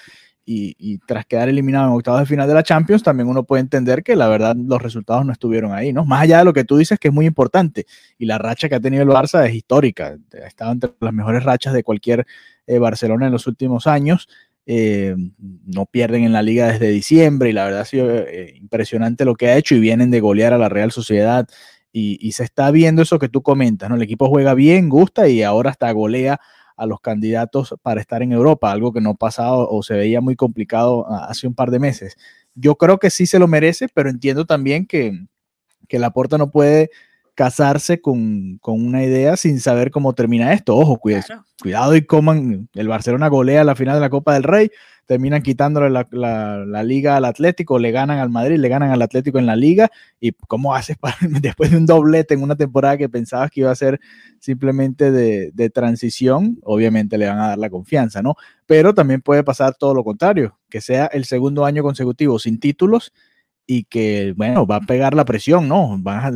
y, 0.49 0.99
tras 0.99 1.25
quedar 1.25 1.49
eliminado 1.49 1.89
en 1.89 1.93
octavos 1.93 2.21
de 2.21 2.25
final 2.25 2.47
de 2.47 2.53
la 2.53 2.63
Champions, 2.63 3.03
también 3.03 3.27
uno 3.27 3.43
puede 3.43 3.59
entender 3.59 4.01
que 4.01 4.15
la 4.15 4.29
verdad 4.29 4.55
los 4.55 4.81
resultados 4.81 5.25
no 5.25 5.33
estuvieron 5.33 5.73
ahí, 5.73 5.91
¿no? 5.91 6.05
Más 6.05 6.21
allá 6.21 6.39
de 6.39 6.45
lo 6.45 6.53
que 6.53 6.63
tú 6.63 6.77
dices, 6.77 6.97
que 6.99 7.09
es 7.09 7.13
muy 7.13 7.25
importante, 7.25 7.85
y 8.17 8.25
la 8.25 8.37
racha 8.37 8.69
que 8.69 8.75
ha 8.75 8.79
tenido 8.79 9.03
el 9.03 9.09
Barça 9.09 9.45
es 9.45 9.53
histórica, 9.53 10.15
ha 10.41 10.47
estado 10.47 10.71
entre 10.71 10.91
las 11.01 11.13
mejores 11.13 11.43
rachas 11.43 11.73
de 11.73 11.83
cualquier 11.83 12.25
eh, 12.65 12.79
Barcelona 12.79 13.25
en 13.25 13.33
los 13.33 13.45
últimos 13.45 13.87
años, 13.87 14.29
eh, 14.65 15.17
no 15.65 15.85
pierden 15.85 16.23
en 16.23 16.31
la 16.31 16.41
liga 16.41 16.71
desde 16.71 16.87
diciembre, 16.91 17.49
y 17.49 17.53
la 17.53 17.65
verdad 17.65 17.81
ha 17.81 17.85
sido 17.85 18.09
eh, 18.09 18.53
impresionante 18.55 19.25
lo 19.25 19.35
que 19.35 19.47
ha 19.47 19.57
hecho, 19.57 19.75
y 19.75 19.81
vienen 19.81 20.11
de 20.11 20.21
golear 20.21 20.53
a 20.53 20.57
la 20.57 20.69
Real 20.69 20.93
Sociedad, 20.93 21.45
y, 21.91 22.25
y 22.25 22.31
se 22.31 22.45
está 22.45 22.71
viendo 22.71 23.01
eso 23.01 23.19
que 23.19 23.27
tú 23.27 23.41
comentas, 23.41 23.89
¿no? 23.89 23.97
El 23.97 24.01
equipo 24.01 24.29
juega 24.29 24.53
bien, 24.53 24.87
gusta, 24.87 25.27
y 25.27 25.43
ahora 25.43 25.71
hasta 25.71 25.91
golea 25.91 26.39
a 26.77 26.85
los 26.85 27.01
candidatos 27.01 27.75
para 27.81 27.99
estar 27.99 28.21
en 28.21 28.31
Europa, 28.31 28.71
algo 28.71 28.93
que 28.93 29.01
no 29.01 29.15
pasaba 29.15 29.57
o 29.57 29.83
se 29.83 29.95
veía 29.95 30.21
muy 30.21 30.35
complicado 30.35 31.11
hace 31.11 31.47
un 31.47 31.55
par 31.55 31.71
de 31.71 31.79
meses. 31.79 32.15
Yo 32.55 32.75
creo 32.75 32.99
que 32.99 33.09
sí 33.09 33.25
se 33.25 33.39
lo 33.39 33.47
merece, 33.47 33.87
pero 33.93 34.09
entiendo 34.09 34.45
también 34.45 34.85
que, 34.85 35.25
que 35.87 35.99
Laporta 35.99 36.37
no 36.37 36.51
puede 36.51 36.91
casarse 37.37 38.01
con, 38.01 38.59
una 38.63 39.03
idea 39.03 39.37
sin 39.37 39.59
saber 39.59 39.91
cómo 39.91 40.13
termina 40.13 40.53
esto. 40.53 40.75
Ojo, 40.75 40.97
cuidado, 40.97 41.45
cuidado 41.61 41.95
y 41.95 42.01
coman. 42.01 42.67
El 42.73 42.87
Barcelona 42.87 43.27
golea 43.27 43.63
la 43.63 43.75
final 43.75 43.93
de 43.93 44.01
la 44.01 44.09
Copa 44.09 44.33
del 44.33 44.41
Rey 44.41 44.71
terminan 45.05 45.43
quitándole 45.43 45.91
la, 45.91 46.83
liga 46.83 47.15
al 47.15 47.25
Atlético, 47.25 47.77
le 47.77 47.91
ganan 47.91 48.17
al 48.17 48.31
Madrid, 48.31 48.57
le 48.57 48.67
ganan 48.69 48.89
al 48.89 49.03
Atlético 49.03 49.37
en 49.37 49.45
la 49.45 49.55
liga. 49.55 49.91
¿Y 50.19 50.31
cómo 50.47 50.73
haces 50.73 50.97
para, 50.97 51.15
después 51.21 51.69
de 51.69 51.77
un 51.77 51.85
doblete 51.85 52.33
en 52.33 52.41
una 52.41 52.55
temporada 52.55 52.97
que 52.97 53.07
pensabas 53.07 53.51
que 53.51 53.59
iba 53.59 53.69
a 53.69 53.75
ser 53.75 53.99
simplemente 54.39 55.11
de, 55.11 55.51
de, 55.53 55.69
transición? 55.69 56.57
Obviamente 56.63 57.19
le 57.19 57.27
van 57.27 57.37
a 57.37 57.49
dar 57.49 57.59
la 57.59 57.69
confianza, 57.69 58.23
¿no? 58.23 58.33
Pero 58.65 58.95
también 58.95 59.21
puede 59.21 59.43
pasar 59.43 59.75
todo 59.75 59.93
lo 59.93 60.03
contrario, 60.03 60.57
que 60.69 60.81
sea 60.81 61.05
el 61.05 61.25
segundo 61.25 61.65
año 61.65 61.83
consecutivo 61.83 62.39
sin 62.39 62.59
títulos 62.59 63.13
y 63.67 63.83
que, 63.83 64.33
bueno, 64.35 64.65
va 64.65 64.77
a 64.77 64.81
pegar 64.81 65.13
la 65.13 65.23
presión, 65.23 65.67
¿no? 65.67 65.97
Van 65.99 66.25
a, 66.25 66.31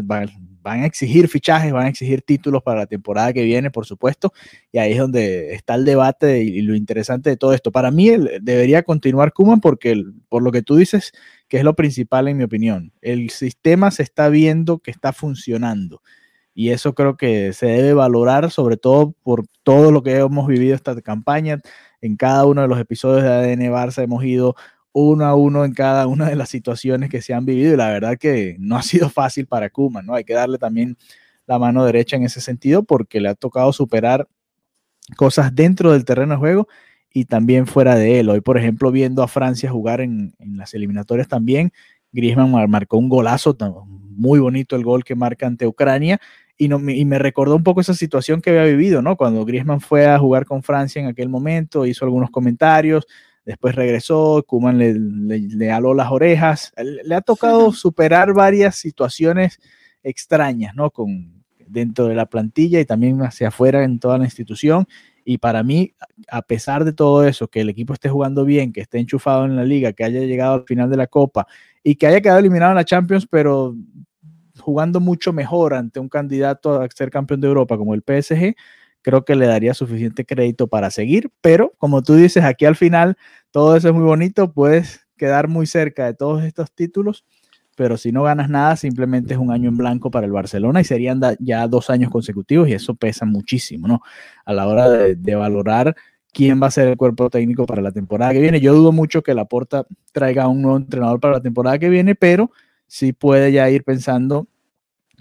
van 0.62 0.84
a 0.84 0.86
exigir 0.86 1.28
fichajes, 1.28 1.72
van 1.72 1.86
a 1.86 1.90
exigir 1.90 2.22
títulos 2.22 2.64
para 2.64 2.82
la 2.82 2.86
temporada 2.86 3.34
que 3.34 3.44
viene, 3.44 3.72
por 3.72 3.86
supuesto, 3.86 4.34
y 4.72 4.78
ahí 4.78 4.94
es 4.94 4.98
donde 4.98 5.54
está 5.54 5.76
el 5.76 5.86
debate 5.86 6.42
y, 6.44 6.62
lo 6.62 6.76
interesante 6.76 7.30
de 7.30 7.38
todo 7.38 7.54
esto. 7.54 7.72
Para 7.72 7.92
mí 7.92 8.10
debería 8.42 8.84
continuar 8.84 9.34
Kuman 9.34 9.62
porque, 9.62 10.04
por 10.30 10.44
lo 10.44 10.52
que 10.52 10.62
tú 10.62 10.76
dices, 10.76 11.12
que 11.48 11.58
es 11.58 11.64
lo 11.64 11.76
principal 11.76 12.28
en 12.28 12.38
mi 12.38 12.44
opinión, 12.44 12.94
el 13.02 13.30
sistema 13.30 13.92
se 13.92 14.04
está 14.04 14.30
viendo 14.30 14.80
que 14.80 14.92
está 14.92 15.14
funcionando. 15.14 16.02
Y 16.54 16.70
eso 16.72 16.94
creo 16.94 17.16
que 17.16 17.54
se 17.54 17.66
debe 17.68 17.94
valorar, 17.94 18.52
sobre 18.52 18.78
todo 18.78 19.14
por 19.24 19.46
todo 19.64 19.92
lo 19.92 20.04
que 20.04 20.18
hemos 20.18 20.48
vivido 20.48 20.76
esta 20.76 21.00
campaña. 21.02 21.60
En 22.02 22.18
cada 22.18 22.46
uno 22.46 22.62
de 22.62 22.68
los 22.68 22.80
episodios 22.80 23.24
de 23.24 23.30
ADN 23.30 23.72
Barça 23.72 24.04
hemos 24.04 24.24
ido 24.24 24.56
uno 24.94 25.26
a 25.26 25.36
uno 25.36 25.66
en 25.66 25.74
cada 25.74 26.08
una 26.08 26.30
de 26.30 26.36
las 26.36 26.50
situaciones 26.50 27.10
que 27.10 27.22
se 27.22 27.34
han 27.34 27.46
vivido 27.46 27.74
y 27.74 27.78
la 27.78 27.90
verdad 27.90 28.18
que 28.18 28.56
no 28.60 28.78
ha 28.78 28.84
sido 28.84 29.10
fácil 29.10 29.48
para 29.48 29.70
Kuma, 29.70 30.02
¿no? 30.02 30.14
Hay 30.14 30.24
que 30.24 30.34
darle 30.34 30.58
también 30.58 30.98
la 31.48 31.60
mano 31.60 31.86
derecha 31.86 32.16
en 32.16 32.24
ese 32.24 32.42
sentido 32.42 32.84
porque 32.84 33.20
le 33.20 33.30
ha 33.30 33.36
tocado 33.36 33.74
superar 33.74 34.28
cosas 35.18 35.54
dentro 35.54 35.92
del 35.92 36.06
terreno 36.06 36.34
de 36.34 36.40
juego 36.40 36.68
y 37.14 37.26
también 37.26 37.68
fuera 37.68 37.96
de 37.96 38.20
él. 38.20 38.30
Hoy, 38.30 38.42
por 38.42 38.58
ejemplo, 38.58 38.92
viendo 38.92 39.24
a 39.24 39.28
Francia 39.28 39.70
jugar 39.70 40.02
en, 40.02 40.34
las 40.40 40.74
eliminatorias 40.74 41.28
también, 41.28 41.72
Griezmann 42.12 42.52
marcó 42.70 42.98
un 42.98 43.10
golazo, 43.10 43.56
muy 44.10 44.40
bonito 44.40 44.76
el 44.76 44.84
gol 44.84 45.04
que 45.04 45.16
marca 45.16 45.48
ante 45.48 45.68
Ucrania 45.68 46.20
y, 46.58 46.68
no, 46.68 46.78
y 46.90 47.06
me 47.06 47.18
recordó 47.18 47.56
un 47.56 47.64
poco 47.64 47.82
esa 47.82 47.94
situación 47.94 48.42
que 48.42 48.52
había 48.52 48.64
vivido, 48.64 49.02
¿no? 49.02 49.18
Cuando 49.18 49.44
Griezmann 49.46 49.82
fue 49.82 50.06
a 50.06 50.20
jugar 50.20 50.46
con 50.46 50.62
Francia 50.62 51.02
en 51.02 51.08
aquel 51.08 51.28
momento, 51.28 51.86
hizo 51.86 52.06
algunos 52.06 52.30
comentarios, 52.30 53.08
después 53.46 53.76
regresó, 53.76 54.44
Kuman 54.48 54.78
le, 54.78 54.94
le, 54.94 55.72
aló 55.72 55.94
las 55.94 56.12
orejas, 56.12 56.74
le 56.78 57.16
ha 57.16 57.22
tocado 57.22 57.72
superar 57.74 58.34
varias 58.34 58.76
situaciones 58.76 59.60
extrañas, 60.04 60.76
¿no? 60.76 60.92
Con, 60.92 61.42
dentro 61.72 62.08
de 62.08 62.16
la 62.16 62.26
plantilla 62.26 62.80
y 62.80 62.86
también 62.86 63.22
hacia 63.22 63.48
afuera 63.48 63.84
en 63.84 64.00
toda 64.00 64.18
la 64.18 64.26
institución. 64.26 64.86
Y 65.24 65.38
para 65.38 65.64
mí, 65.64 65.94
a 66.30 66.42
pesar 66.42 66.84
de 66.84 66.94
todo 66.94 67.26
eso, 67.26 67.48
que 67.48 67.62
el 67.62 67.70
equipo 67.70 67.94
esté 67.94 68.10
jugando 68.10 68.44
bien, 68.44 68.74
que 68.74 68.82
esté 68.82 69.00
enchufado 69.00 69.46
en 69.46 69.56
la 69.56 69.64
liga, 69.64 69.94
que 69.94 70.04
haya 70.04 70.20
llegado 70.22 70.56
al 70.56 70.66
final 70.66 70.90
de 70.90 70.98
la 70.98 71.08
Copa 71.08 71.48
y 71.84 71.96
que 71.96 72.08
haya 72.08 72.22
quedado 72.22 72.40
eliminado 72.40 72.72
en 72.72 72.78
la 72.78 72.86
Champions, 72.86 73.28
pero 73.30 73.76
jugando 74.60 75.00
mucho 75.00 75.32
mejor 75.34 75.74
ante 75.74 76.00
un 76.00 76.10
candidato 76.10 76.82
a 76.82 76.88
ser 76.90 77.10
campeón 77.10 77.42
de 77.42 77.48
Europa 77.48 77.78
como 77.78 77.94
el 77.94 78.02
PSG, 78.02 78.56
creo 79.02 79.26
que 79.26 79.36
le 79.36 79.48
daría 79.48 79.74
suficiente 79.74 80.26
crédito 80.26 80.68
para 80.68 80.92
seguir, 80.92 81.32
pero 81.42 81.74
como 81.78 82.02
tú 82.02 82.16
dices, 82.16 82.44
aquí 82.44 82.66
al 82.66 82.76
final 82.76 83.18
todo 83.52 83.76
eso 83.76 83.90
es 83.90 83.94
muy 83.94 84.04
bonito, 84.04 84.52
puedes 84.54 85.08
quedar 85.18 85.48
muy 85.48 85.68
cerca 85.68 86.06
de 86.06 86.14
todos 86.14 86.44
estos 86.44 86.72
títulos, 86.72 87.26
pero 87.76 87.98
si 87.98 88.12
no 88.12 88.24
ganas 88.24 88.50
nada, 88.50 88.76
simplemente 88.76 89.34
es 89.34 89.40
un 89.40 89.52
año 89.52 89.70
en 89.70 89.78
blanco 89.78 90.12
para 90.12 90.26
el 90.26 90.32
Barcelona 90.32 90.82
y 90.82 90.84
serían 90.84 91.22
ya 91.40 91.68
dos 91.68 91.90
años 91.90 92.12
consecutivos 92.12 92.68
y 92.70 92.74
eso 92.74 92.96
pesa 92.96 93.26
muchísimo, 93.26 93.88
¿no? 93.88 94.02
A 94.46 94.54
la 94.54 94.68
hora 94.68 94.90
de, 94.90 95.36
valorar 95.36 95.96
quién 96.34 96.62
va 96.62 96.68
a 96.68 96.72
ser 96.72 96.88
el 96.88 96.98
cuerpo 96.98 97.30
técnico 97.30 97.66
para 97.66 97.82
la 97.82 97.92
temporada 97.92 98.34
que 98.34 98.40
viene. 98.40 98.60
Yo 98.60 98.74
dudo 98.74 98.92
mucho 98.92 99.24
que 99.24 99.34
Laporta 99.34 99.86
traiga 100.12 100.48
un 100.48 100.62
nuevo 100.62 100.78
entrenador 100.78 101.20
para 101.20 101.36
la 101.36 101.42
temporada 101.42 101.80
que 101.80 101.90
viene, 101.90 102.16
pero 102.16 102.52
sí 102.88 103.14
puede 103.14 103.52
ya 103.52 103.70
ir 103.70 103.84
pensando 103.84 104.48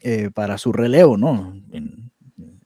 eh, 0.03 0.31
para 0.35 0.59
su 0.59 0.73
relevo, 0.73 1.17
¿no? 1.17 1.55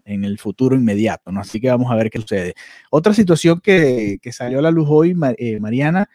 El 0.04 0.38
futuro 0.38 0.76
inmediato, 0.76 1.32
¿no? 1.32 1.40
Así 1.40 1.60
que 1.60 1.70
vamos 1.70 1.90
a 1.90 1.96
ver 1.96 2.10
qué 2.10 2.20
sucede. 2.20 2.54
Otra 2.90 3.14
situación 3.14 3.60
que, 3.60 4.18
salió 4.32 4.58
a 4.58 4.62
la 4.62 4.70
luz 4.70 4.88
hoy, 4.90 5.16
eh, 5.38 5.60
Mariana, 5.60 6.08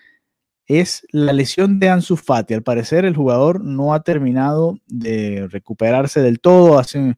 es 0.68 1.06
la 1.12 1.34
lesión 1.34 1.80
de 1.80 1.90
Ansu 1.90 2.16
Fati. 2.16 2.54
Al 2.54 2.64
parecer 2.64 3.04
el 3.04 3.16
jugador 3.16 3.64
no 3.64 3.94
ha 3.94 4.04
terminado 4.04 4.78
de 4.88 5.48
recuperarse 5.50 6.22
del 6.22 6.40
todo. 6.40 6.78
Hace 6.78 7.16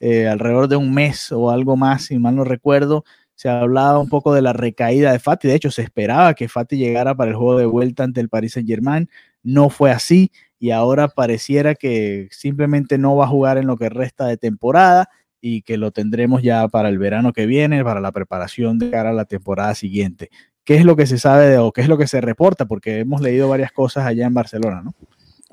eh, 0.00 0.26
alrededor 0.26 0.68
de 0.68 0.76
un 0.76 0.92
mes 0.94 1.30
o 1.30 1.50
algo 1.50 1.76
más, 1.76 2.04
si 2.06 2.18
mal 2.18 2.34
no 2.36 2.44
recuerdo, 2.44 3.04
se 3.34 3.50
hablaba 3.50 3.98
un 3.98 4.08
poco 4.08 4.32
de 4.32 4.42
la 4.42 4.54
recaída 4.54 5.12
de 5.12 5.18
Fati. 5.18 5.48
De 5.48 5.54
hecho, 5.54 5.70
se 5.70 5.82
esperaba 5.82 6.34
que 6.34 6.48
Fati 6.48 6.78
llegara 6.78 7.14
para 7.14 7.30
el 7.30 7.36
juego 7.36 7.58
de 7.58 7.66
vuelta 7.66 8.04
ante 8.04 8.20
el 8.20 8.30
Paris 8.30 8.52
Saint 8.54 8.68
Germain. 8.68 9.10
No 9.42 9.68
fue 9.68 9.90
así 9.90 10.32
y 10.58 10.70
ahora 10.70 11.08
pareciera 11.08 11.74
que 11.74 12.28
simplemente 12.30 12.96
no 12.96 13.16
va 13.16 13.26
a 13.26 13.28
jugar 13.28 13.58
en 13.58 13.66
lo 13.66 13.76
que 13.76 13.90
resta 13.90 14.26
de 14.26 14.38
temporada 14.38 15.10
y 15.46 15.60
que 15.60 15.76
lo 15.76 15.90
tendremos 15.90 16.42
ya 16.42 16.66
para 16.68 16.88
el 16.88 16.96
verano 16.96 17.34
que 17.34 17.44
viene, 17.44 17.84
para 17.84 18.00
la 18.00 18.12
preparación 18.12 18.78
de 18.78 18.90
cara 18.90 19.10
a 19.10 19.12
la 19.12 19.26
temporada 19.26 19.74
siguiente. 19.74 20.30
¿Qué 20.64 20.76
es 20.76 20.86
lo 20.86 20.96
que 20.96 21.06
se 21.06 21.18
sabe 21.18 21.50
de, 21.50 21.58
o 21.58 21.70
qué 21.70 21.82
es 21.82 21.88
lo 21.88 21.98
que 21.98 22.06
se 22.06 22.22
reporta? 22.22 22.64
Porque 22.64 23.00
hemos 23.00 23.20
leído 23.20 23.50
varias 23.50 23.70
cosas 23.70 24.06
allá 24.06 24.24
en 24.24 24.32
Barcelona, 24.32 24.80
¿no? 24.82 24.94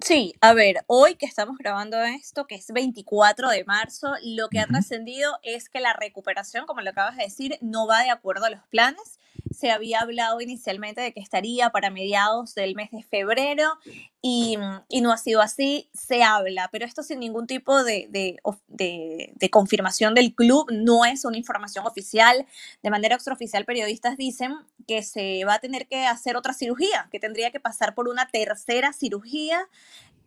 Sí, 0.02 0.34
a 0.40 0.54
ver, 0.54 0.78
hoy 0.88 1.16
que 1.16 1.26
estamos 1.26 1.58
grabando 1.58 2.02
esto, 2.02 2.48
que 2.48 2.56
es 2.56 2.72
24 2.74 3.50
de 3.50 3.66
marzo, 3.66 4.14
lo 4.24 4.48
que 4.48 4.60
ha 4.60 4.66
trascendido 4.66 5.38
es 5.44 5.68
que 5.68 5.82
la 5.82 5.92
recuperación, 5.92 6.66
como 6.66 6.80
lo 6.80 6.92
acabas 6.92 7.18
de 7.18 7.26
decir, 7.26 7.58
no 7.60 7.86
va 7.86 8.02
de 8.02 8.12
acuerdo 8.12 8.46
a 8.46 8.50
los 8.50 8.62
planes. 8.70 9.20
Se 9.52 9.72
había 9.72 10.00
hablado 10.00 10.42
inicialmente 10.42 11.02
de 11.02 11.14
que 11.14 11.20
estaría 11.20 11.70
para 11.70 11.90
mediados 11.90 12.56
del 12.56 12.76
mes 12.76 12.92
de 12.92 13.04
febrero 13.04 13.78
y, 14.22 14.58
no 15.02 15.12
ha 15.12 15.18
sido 15.18 15.42
así, 15.42 15.90
se 15.94 16.24
habla, 16.24 16.70
pero 16.72 16.86
esto 16.86 17.04
sin 17.04 17.20
ningún 17.20 17.48
tipo 17.48 17.84
de, 17.84 18.08
de, 18.10 19.50
confirmación 19.50 20.14
del 20.14 20.34
club, 20.34 20.72
no 20.72 21.06
es 21.06 21.26
una 21.26 21.38
información 21.38 21.86
oficial. 21.86 22.46
De 22.84 22.90
manera 22.90 23.16
extraoficial, 23.16 23.66
periodistas 23.66 24.18
dicen 24.18 24.54
que 24.88 25.04
se 25.04 25.44
va 25.46 25.56
a 25.56 25.60
tener 25.60 25.88
que 25.88 26.06
hacer 26.06 26.38
otra 26.38 26.54
cirugía, 26.54 27.10
que 27.12 27.20
tendría 27.20 27.52
que 27.52 27.60
pasar 27.60 27.94
por 27.96 28.08
una 28.08 28.28
tercera 28.30 28.94
cirugía 28.94 29.68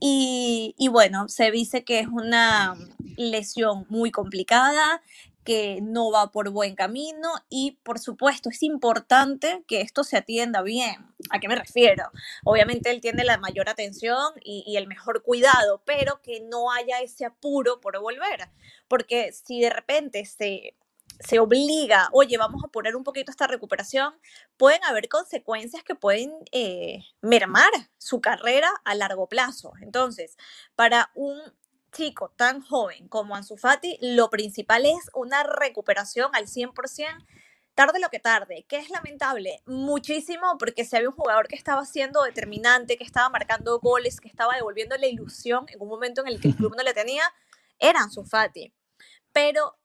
y, 0.00 0.74
y, 0.76 0.88
bueno, 0.88 1.28
se 1.28 1.50
dice 1.50 1.84
que 1.84 2.00
es 2.00 2.08
una 2.08 2.76
lesión 3.16 3.86
muy 3.88 4.10
complicada, 4.10 5.02
que 5.44 5.80
no 5.82 6.10
va 6.10 6.32
por 6.32 6.50
buen 6.50 6.74
camino 6.74 7.30
y 7.48 7.78
por 7.82 7.98
supuesto 7.98 8.48
es 8.48 8.62
importante 8.62 9.62
que 9.68 9.82
esto 9.82 10.02
se 10.02 10.16
atienda 10.16 10.62
bien. 10.62 11.06
¿A 11.30 11.38
qué 11.38 11.48
me 11.48 11.56
refiero? 11.56 12.10
Obviamente 12.44 12.90
él 12.90 13.00
tiene 13.00 13.24
la 13.24 13.38
mayor 13.38 13.68
atención 13.68 14.32
y, 14.42 14.76
el 14.76 14.86
mejor 14.86 15.22
cuidado, 15.22 15.82
pero 15.84 16.20
que 16.22 16.40
no 16.40 16.72
haya 16.72 17.00
ese 17.00 17.24
apuro 17.24 17.80
por 17.80 18.00
volver, 18.00 18.48
porque 18.88 19.32
si 19.32 19.60
de 19.60 19.70
repente 19.70 20.24
se, 20.24 20.74
se 21.20 21.38
obliga, 21.38 22.08
oye, 22.12 22.36
vamos 22.38 22.62
a 22.64 22.68
poner 22.68 22.96
un 22.96 23.04
poquito 23.04 23.30
esta 23.30 23.46
recuperación, 23.46 24.14
pueden 24.56 24.82
haber 24.84 25.08
consecuencias 25.08 25.84
que 25.84 25.94
pueden 25.94 26.32
eh, 26.52 27.00
mermar 27.20 27.70
su 27.98 28.20
carrera 28.20 28.70
a 28.84 28.94
largo 28.94 29.28
plazo. 29.28 29.72
Entonces, 29.80 30.36
para 30.74 31.10
un 31.14 31.40
chico 31.94 32.30
tan 32.36 32.60
joven 32.60 33.08
como 33.08 33.34
Ansu 33.34 33.56
Fati, 33.56 33.98
lo 34.02 34.28
principal 34.28 34.84
es 34.84 35.10
una 35.14 35.42
recuperación 35.44 36.30
al 36.34 36.46
100%, 36.46 37.24
tarde 37.74 38.00
lo 38.00 38.10
que 38.10 38.20
tarde, 38.20 38.66
que 38.68 38.76
es 38.76 38.90
lamentable 38.90 39.62
muchísimo 39.66 40.58
porque 40.58 40.84
si 40.84 40.96
había 40.96 41.08
un 41.08 41.14
jugador 41.14 41.48
que 41.48 41.56
estaba 41.56 41.84
siendo 41.86 42.22
determinante, 42.22 42.98
que 42.98 43.04
estaba 43.04 43.28
marcando 43.30 43.78
goles, 43.80 44.20
que 44.20 44.28
estaba 44.28 44.54
devolviendo 44.54 44.96
la 44.96 45.06
ilusión 45.06 45.66
en 45.68 45.80
un 45.80 45.88
momento 45.88 46.20
en 46.20 46.28
el 46.28 46.40
que 46.40 46.48
el 46.48 46.56
club 46.56 46.74
no 46.76 46.82
le 46.82 46.92
tenía, 46.92 47.24
era 47.78 48.00
Ansu 48.00 48.24
Fati. 48.24 48.72
Pero 49.32 49.76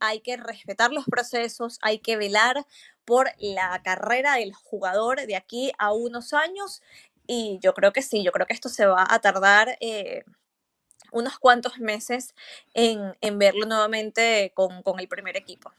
hay 0.00 0.20
que 0.20 0.36
respetar 0.36 0.92
los 0.92 1.04
procesos, 1.06 1.78
hay 1.82 1.98
que 1.98 2.16
velar 2.16 2.66
por 3.04 3.30
la 3.38 3.80
carrera 3.82 4.34
del 4.34 4.52
jugador 4.52 5.26
de 5.26 5.36
aquí 5.36 5.72
a 5.78 5.92
unos 5.92 6.32
años 6.32 6.82
y 7.26 7.58
yo 7.60 7.74
creo 7.74 7.92
que 7.92 8.02
sí, 8.02 8.22
yo 8.22 8.32
creo 8.32 8.46
que 8.46 8.54
esto 8.54 8.68
se 8.68 8.86
va 8.86 9.06
a 9.08 9.20
tardar 9.20 9.76
eh, 9.80 10.24
unos 11.12 11.38
cuantos 11.38 11.78
meses 11.78 12.34
en, 12.74 13.38
verlo 13.38 13.66
nuevamente 13.66 14.52
con, 14.54 14.82
el 14.98 15.08
primer 15.08 15.36
equipo. 15.36 15.72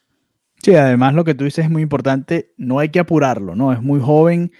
Sí, 0.61 0.75
además 0.75 1.13
lo 1.13 1.23
que 1.23 1.35
tú 1.35 1.45
dices 1.45 1.65
es 1.65 1.71
muy 1.71 1.81
importante, 1.81 2.53
no 2.57 2.79
hay 2.79 2.89
que 2.89 2.99
apurarlo, 2.99 3.55
¿no? 3.55 3.71
Es 3.71 3.81
muy 3.81 3.99
joven 3.99 4.51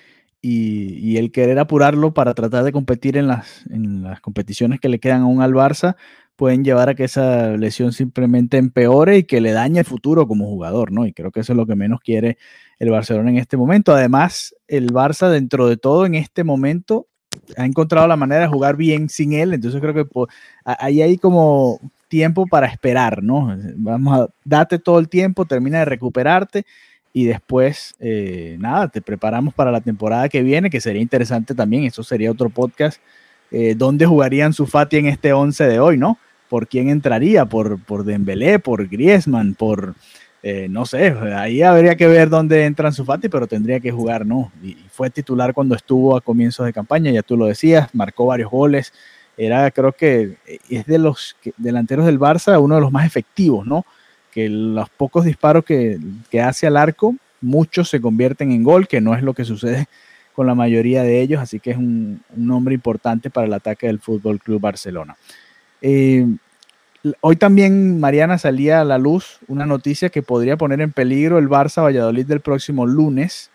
y, 0.42 1.18
el 1.18 1.32
querer 1.32 1.60
apurarlo 1.60 2.14
para 2.14 2.34
tratar 2.34 2.64
de 2.64 2.72
competir 2.72 3.18
en 3.18 3.28
las, 3.28 3.66
en 3.70 4.04
las 4.04 4.22
competiciones 4.22 4.80
que 4.80 4.90
le 4.90 5.00
quedan 5.00 5.22
aún 5.22 5.42
al 5.42 5.54
Barça 5.54 5.96
pueden 6.38 6.64
llevar 6.64 6.88
a 6.88 6.96
que 6.96 7.04
esa 7.04 7.58
lesión 7.58 7.92
simplemente 7.92 8.58
empeore 8.58 9.18
y 9.18 9.24
que 9.24 9.42
le 9.42 9.52
dañe 9.52 9.80
el 9.80 9.86
futuro 9.86 10.28
como 10.28 10.46
jugador, 10.46 10.92
¿no? 10.92 11.06
Y 11.06 11.12
creo 11.12 11.32
que 11.32 11.40
eso 11.42 11.54
es 11.54 11.58
lo 11.58 11.66
que 11.66 11.76
menos 11.76 12.00
quiere 12.00 12.38
el 12.80 12.92
Barcelona 12.92 13.32
en 13.32 13.38
este 13.38 13.58
momento. 13.58 13.94
Además, 13.94 14.56
el 14.68 14.94
Barça 14.94 15.30
dentro 15.30 15.68
de 15.68 15.78
todo 15.78 16.06
en 16.06 16.14
este 16.14 16.44
momento 16.44 17.08
ha 17.56 17.66
encontrado 17.66 18.08
la 18.08 18.16
manera 18.16 18.42
de 18.42 18.48
jugar 18.48 18.76
bien 18.76 19.10
sin 19.10 19.34
él, 19.34 19.54
entonces 19.54 19.82
creo 19.82 19.94
que 19.94 20.06
ahí 20.66 21.02
hay 21.02 21.18
como 21.18 21.80
tiempo 22.08 22.48
para 22.48 22.68
esperar, 22.68 23.22
¿no? 23.24 23.56
Vamos 23.76 24.20
a 24.20 24.28
date 24.44 24.80
todo 24.80 25.00
el 25.00 25.10
tiempo, 25.10 25.46
termina 25.46 25.80
de 25.80 25.86
recuperarte 25.86 26.66
y 27.14 27.26
después, 27.26 27.96
eh, 28.00 28.58
nada, 28.60 28.88
te 28.90 29.02
preparamos 29.02 29.54
para 29.54 29.72
la 29.72 29.82
temporada 29.82 30.30
que 30.30 30.44
viene, 30.44 30.70
que 30.70 30.82
sería 30.82 31.02
interesante 31.02 31.56
también, 31.56 31.84
eso 31.84 32.04
sería 32.04 32.32
otro 32.32 32.50
podcast, 32.50 33.02
eh, 33.52 33.76
¿dónde 33.76 34.06
jugarían 34.06 34.54
su 34.54 34.68
Fati 34.68 34.98
en 34.98 35.08
este 35.08 35.34
11 35.34 35.66
de 35.66 35.80
hoy, 35.80 35.98
¿no? 35.98 36.18
¿Por 36.50 36.68
quién 36.68 36.90
entraría? 36.90 37.46
¿Por, 37.46 37.84
por 37.84 38.04
Dembélé? 38.04 38.60
¿Por 38.60 38.88
Griezmann? 38.88 39.54
¿Por 39.54 39.96
eh, 40.44 40.68
no 40.70 40.86
sé, 40.86 41.10
ahí 41.36 41.62
habría 41.62 41.96
que 41.96 42.08
ver 42.08 42.30
dónde 42.30 42.66
entra 42.66 42.92
su 42.92 43.04
Fati, 43.04 43.28
pero 43.28 43.48
tendría 43.48 43.80
que 43.80 43.92
jugar, 43.92 44.26
¿no? 44.26 44.52
Y 44.64 44.76
fue 44.92 45.10
titular 45.10 45.54
cuando 45.54 45.76
estuvo 45.76 46.16
a 46.16 46.22
comienzos 46.22 46.66
de 46.66 46.74
campaña, 46.74 47.12
ya 47.12 47.24
tú 47.24 47.36
lo 47.36 47.48
decías, 47.48 47.94
marcó 47.94 48.28
varios 48.28 48.52
goles, 48.52 48.94
era 49.36 49.70
creo 49.72 49.94
que 49.94 50.38
es 50.70 50.86
de 50.86 50.98
los 51.00 51.36
delanteros 51.58 52.06
del 52.06 52.20
Barça 52.20 52.62
uno 52.62 52.76
de 52.76 52.82
los 52.82 52.92
más 52.92 53.06
efectivos, 53.06 53.66
¿no? 53.66 53.86
Que 54.32 54.50
los 54.50 54.90
pocos 54.90 55.26
disparos 55.26 55.66
que, 55.66 56.00
hace 56.44 56.68
al 56.68 56.78
arco, 56.78 57.16
muchos 57.42 57.90
se 57.90 58.00
convierten 58.00 58.52
en 58.52 58.64
gol, 58.64 58.88
que 58.88 59.02
no 59.02 59.16
es 59.16 59.24
lo 59.24 59.34
que 59.34 59.44
sucede 59.44 59.88
con 60.36 60.46
la 60.46 60.56
mayoría 60.56 61.02
de 61.02 61.22
ellos, 61.22 61.42
así 61.42 61.60
que 61.60 61.72
es 61.72 61.78
un, 61.78 62.22
un 62.36 62.48
nombre 62.48 62.76
importante 62.76 63.32
para 63.32 63.48
el 63.48 63.54
ataque 63.54 63.88
del 63.88 64.00
Fútbol 64.00 64.40
Club 64.40 64.62
Barcelona. 64.62 65.18
Eh, 65.82 66.26
Hoy 67.22 67.36
también, 67.36 68.00
Mariana, 68.00 68.38
salía 68.38 68.82
a 68.82 68.86
la 68.86 68.98
luz 68.98 69.40
una 69.48 69.66
noticia 69.66 70.10
que 70.10 70.24
podría 70.24 70.58
poner 70.58 70.82
en 70.82 70.92
peligro 70.92 71.38
el 71.38 71.48
Barça 71.48 71.84
Valladolid 71.84 72.26
del 72.26 72.42
próximo 72.42 72.86
lunes, 72.86 73.52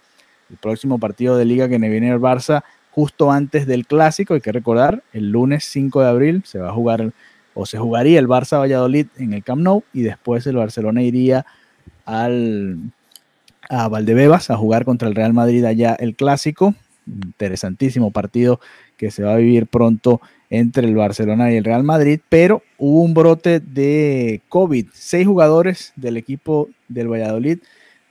el 0.51 0.57
próximo 0.57 0.99
partido 0.99 1.37
de 1.37 1.45
liga 1.45 1.69
que 1.69 1.79
viene 1.79 2.11
el 2.11 2.21
Barça 2.21 2.63
justo 2.93 3.33
antes 3.33 3.67
del 3.67 3.87
clásico. 3.87 4.35
Hay 4.35 4.41
que 4.41 4.53
recordar, 4.53 5.03
el 5.13 5.31
lunes 5.31 5.65
5 5.65 6.03
de 6.03 6.09
abril 6.09 6.43
se 6.47 6.59
va 6.59 6.69
a 6.69 6.73
jugar 6.73 7.13
o 7.55 7.67
se 7.67 7.79
jugaría 7.79 8.19
el 8.19 8.29
Barça 8.29 8.59
Valladolid 8.59 9.07
en 9.19 9.35
el 9.35 9.43
Camp 9.43 9.63
Nou 9.63 9.83
y 9.93 10.03
después 10.03 10.47
el 10.47 10.57
Barcelona 10.57 11.03
iría 11.03 11.45
al, 12.05 12.79
a 13.69 13.89
Valdebebas 13.89 14.51
a 14.51 14.57
jugar 14.57 14.85
contra 14.85 15.09
el 15.09 15.15
Real 15.15 15.33
Madrid 15.33 15.65
allá 15.65 15.95
el 15.95 16.15
clásico. 16.15 16.75
Interesantísimo 17.07 18.13
partido 18.13 18.61
que 18.97 19.11
se 19.11 19.25
va 19.25 19.35
a 19.35 19.37
vivir 19.37 19.67
pronto 19.67 20.21
entre 20.55 20.87
el 20.87 20.95
Barcelona 20.95 21.51
y 21.51 21.57
el 21.57 21.65
Real 21.65 21.83
Madrid, 21.83 22.21
pero 22.29 22.63
hubo 22.77 23.01
un 23.01 23.15
brote 23.15 23.59
de 23.59 24.43
COVID. 24.51 24.89
Seis 24.93 25.27
jugadores 25.27 25.95
del 25.97 26.19
equipo 26.19 26.69
del 26.89 27.09
Valladolid 27.09 27.61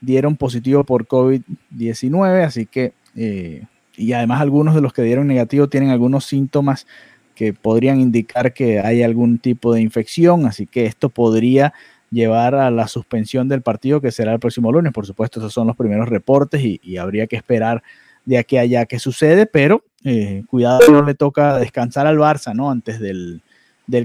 dieron 0.00 0.36
positivo 0.36 0.82
por 0.82 1.06
COVID-19, 1.06 2.44
así 2.44 2.66
que, 2.66 2.94
eh, 3.14 3.62
y 3.96 4.12
además 4.12 4.40
algunos 4.40 4.74
de 4.74 4.80
los 4.80 4.92
que 4.92 5.02
dieron 5.02 5.28
negativo 5.28 5.68
tienen 5.68 5.90
algunos 5.90 6.24
síntomas 6.24 6.88
que 7.36 7.52
podrían 7.52 8.00
indicar 8.00 8.52
que 8.52 8.80
hay 8.80 9.04
algún 9.04 9.38
tipo 9.38 9.72
de 9.72 9.80
infección, 9.80 10.44
así 10.46 10.66
que 10.66 10.86
esto 10.86 11.10
podría 11.10 11.72
llevar 12.10 12.56
a 12.56 12.72
la 12.72 12.88
suspensión 12.88 13.48
del 13.48 13.62
partido 13.62 14.00
que 14.00 14.10
será 14.10 14.32
el 14.32 14.40
próximo 14.40 14.72
lunes. 14.72 14.92
Por 14.92 15.06
supuesto, 15.06 15.38
esos 15.38 15.52
son 15.52 15.68
los 15.68 15.76
primeros 15.76 16.08
reportes 16.08 16.60
y, 16.60 16.96
habría 16.96 17.28
que 17.28 17.36
esperar 17.36 17.84
de 18.24 18.38
aquí 18.38 18.56
a 18.56 18.62
allá 18.62 18.86
que 18.86 18.98
sucede, 18.98 19.46
pero 19.46 19.84
eh, 20.04 20.42
cuidado, 20.48 20.80
no 20.90 21.02
le 21.02 21.14
toca 21.14 21.58
descansar 21.58 22.06
al 22.06 22.18
Barça, 22.18 22.54
¿no? 22.54 22.70
Antes 22.70 23.00
del, 23.00 23.42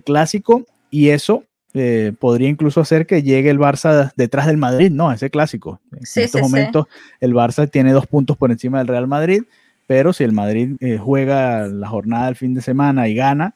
clásico 0.03 0.65
y 0.91 1.09
eso 1.09 1.43
eh, 1.73 2.11
podría 2.19 2.49
incluso 2.49 2.81
hacer 2.81 3.05
que 3.05 3.23
llegue 3.23 3.49
el 3.49 3.59
Barça 3.59 4.11
detrás 4.15 4.47
del 4.47 4.57
Madrid, 4.57 4.91
¿no? 4.91 5.11
Ese 5.11 5.29
clásico. 5.29 5.79
En 5.91 6.03
estos 6.23 6.41
momentos 6.41 6.87
el 7.19 7.33
Barça 7.33 7.69
tiene 7.69 7.93
dos 7.93 8.07
puntos 8.07 8.37
por 8.37 8.51
encima 8.51 8.79
del 8.79 8.87
Real 8.87 9.07
Madrid, 9.07 9.43
pero 9.85 10.11
si 10.11 10.23
el 10.23 10.33
Madrid 10.33 10.75
eh, 10.81 10.97
juega 10.97 11.67
la 11.67 11.87
jornada 11.87 12.25
del 12.25 12.35
fin 12.35 12.53
de 12.53 12.61
semana 12.61 13.07
y 13.07 13.15
gana, 13.15 13.55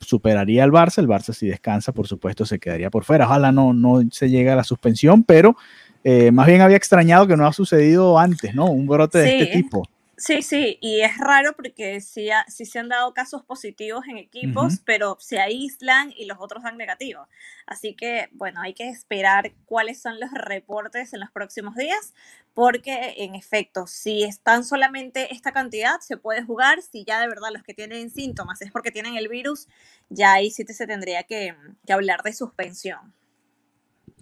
superaría 0.00 0.62
al 0.62 0.70
Barça. 0.70 0.98
El 0.98 1.08
Barça 1.08 1.32
si 1.32 1.48
descansa, 1.48 1.92
por 1.92 2.06
supuesto, 2.06 2.46
se 2.46 2.58
quedaría 2.58 2.90
por 2.90 3.04
fuera. 3.04 3.26
Ojalá 3.26 3.50
no, 3.50 3.72
no 3.72 4.02
se 4.10 4.30
llegue 4.30 4.50
a 4.50 4.56
la 4.56 4.64
suspensión, 4.64 5.24
pero 5.24 5.56
eh, 6.04 6.30
más 6.30 6.46
bien 6.46 6.60
había 6.60 6.76
extrañado 6.76 7.26
que 7.26 7.36
no 7.36 7.46
ha 7.46 7.52
sucedido 7.52 8.18
antes, 8.18 8.54
¿no? 8.54 8.66
Un 8.66 8.86
brote 8.86 9.18
de 9.18 9.40
este 9.40 9.56
tipo. 9.56 9.88
Sí, 10.16 10.42
sí, 10.42 10.78
y 10.80 11.00
es 11.00 11.18
raro 11.18 11.54
porque 11.56 12.00
sí, 12.00 12.28
se 12.48 12.78
han 12.78 12.88
dado 12.88 13.12
casos 13.14 13.42
positivos 13.42 14.04
en 14.08 14.18
equipos, 14.18 14.80
pero 14.84 15.16
se 15.18 15.40
aíslan 15.40 16.12
y 16.16 16.26
los 16.26 16.38
otros 16.40 16.62
dan 16.62 16.76
negativos. 16.76 17.28
Así 17.66 17.94
que, 17.94 18.28
bueno, 18.32 18.60
hay 18.60 18.74
que 18.74 18.88
esperar 18.88 19.52
cuáles 19.64 20.00
son 20.00 20.20
los 20.20 20.30
reportes 20.30 21.12
en 21.14 21.20
los 21.20 21.30
próximos 21.32 21.74
días, 21.74 22.14
porque 22.54 23.14
en 23.18 23.34
efecto, 23.34 23.88
si 23.88 24.22
están 24.22 24.64
solamente 24.64 25.34
esta 25.34 25.52
cantidad, 25.52 25.98
se 26.00 26.16
puede 26.16 26.44
jugar. 26.44 26.80
Si 26.82 27.04
ya 27.04 27.20
de 27.20 27.26
verdad 27.26 27.48
los 27.52 27.64
que 27.64 27.74
tienen 27.74 28.10
síntomas 28.10 28.62
es 28.62 28.70
porque 28.70 28.92
tienen 28.92 29.16
el 29.16 29.28
virus, 29.28 29.66
ya 30.10 30.34
ahí 30.34 30.50
sí 30.50 30.64
se 30.64 30.86
tendría 30.86 31.24
que 31.24 31.56
hablar 31.88 32.22
de 32.22 32.32
suspensión. 32.32 33.12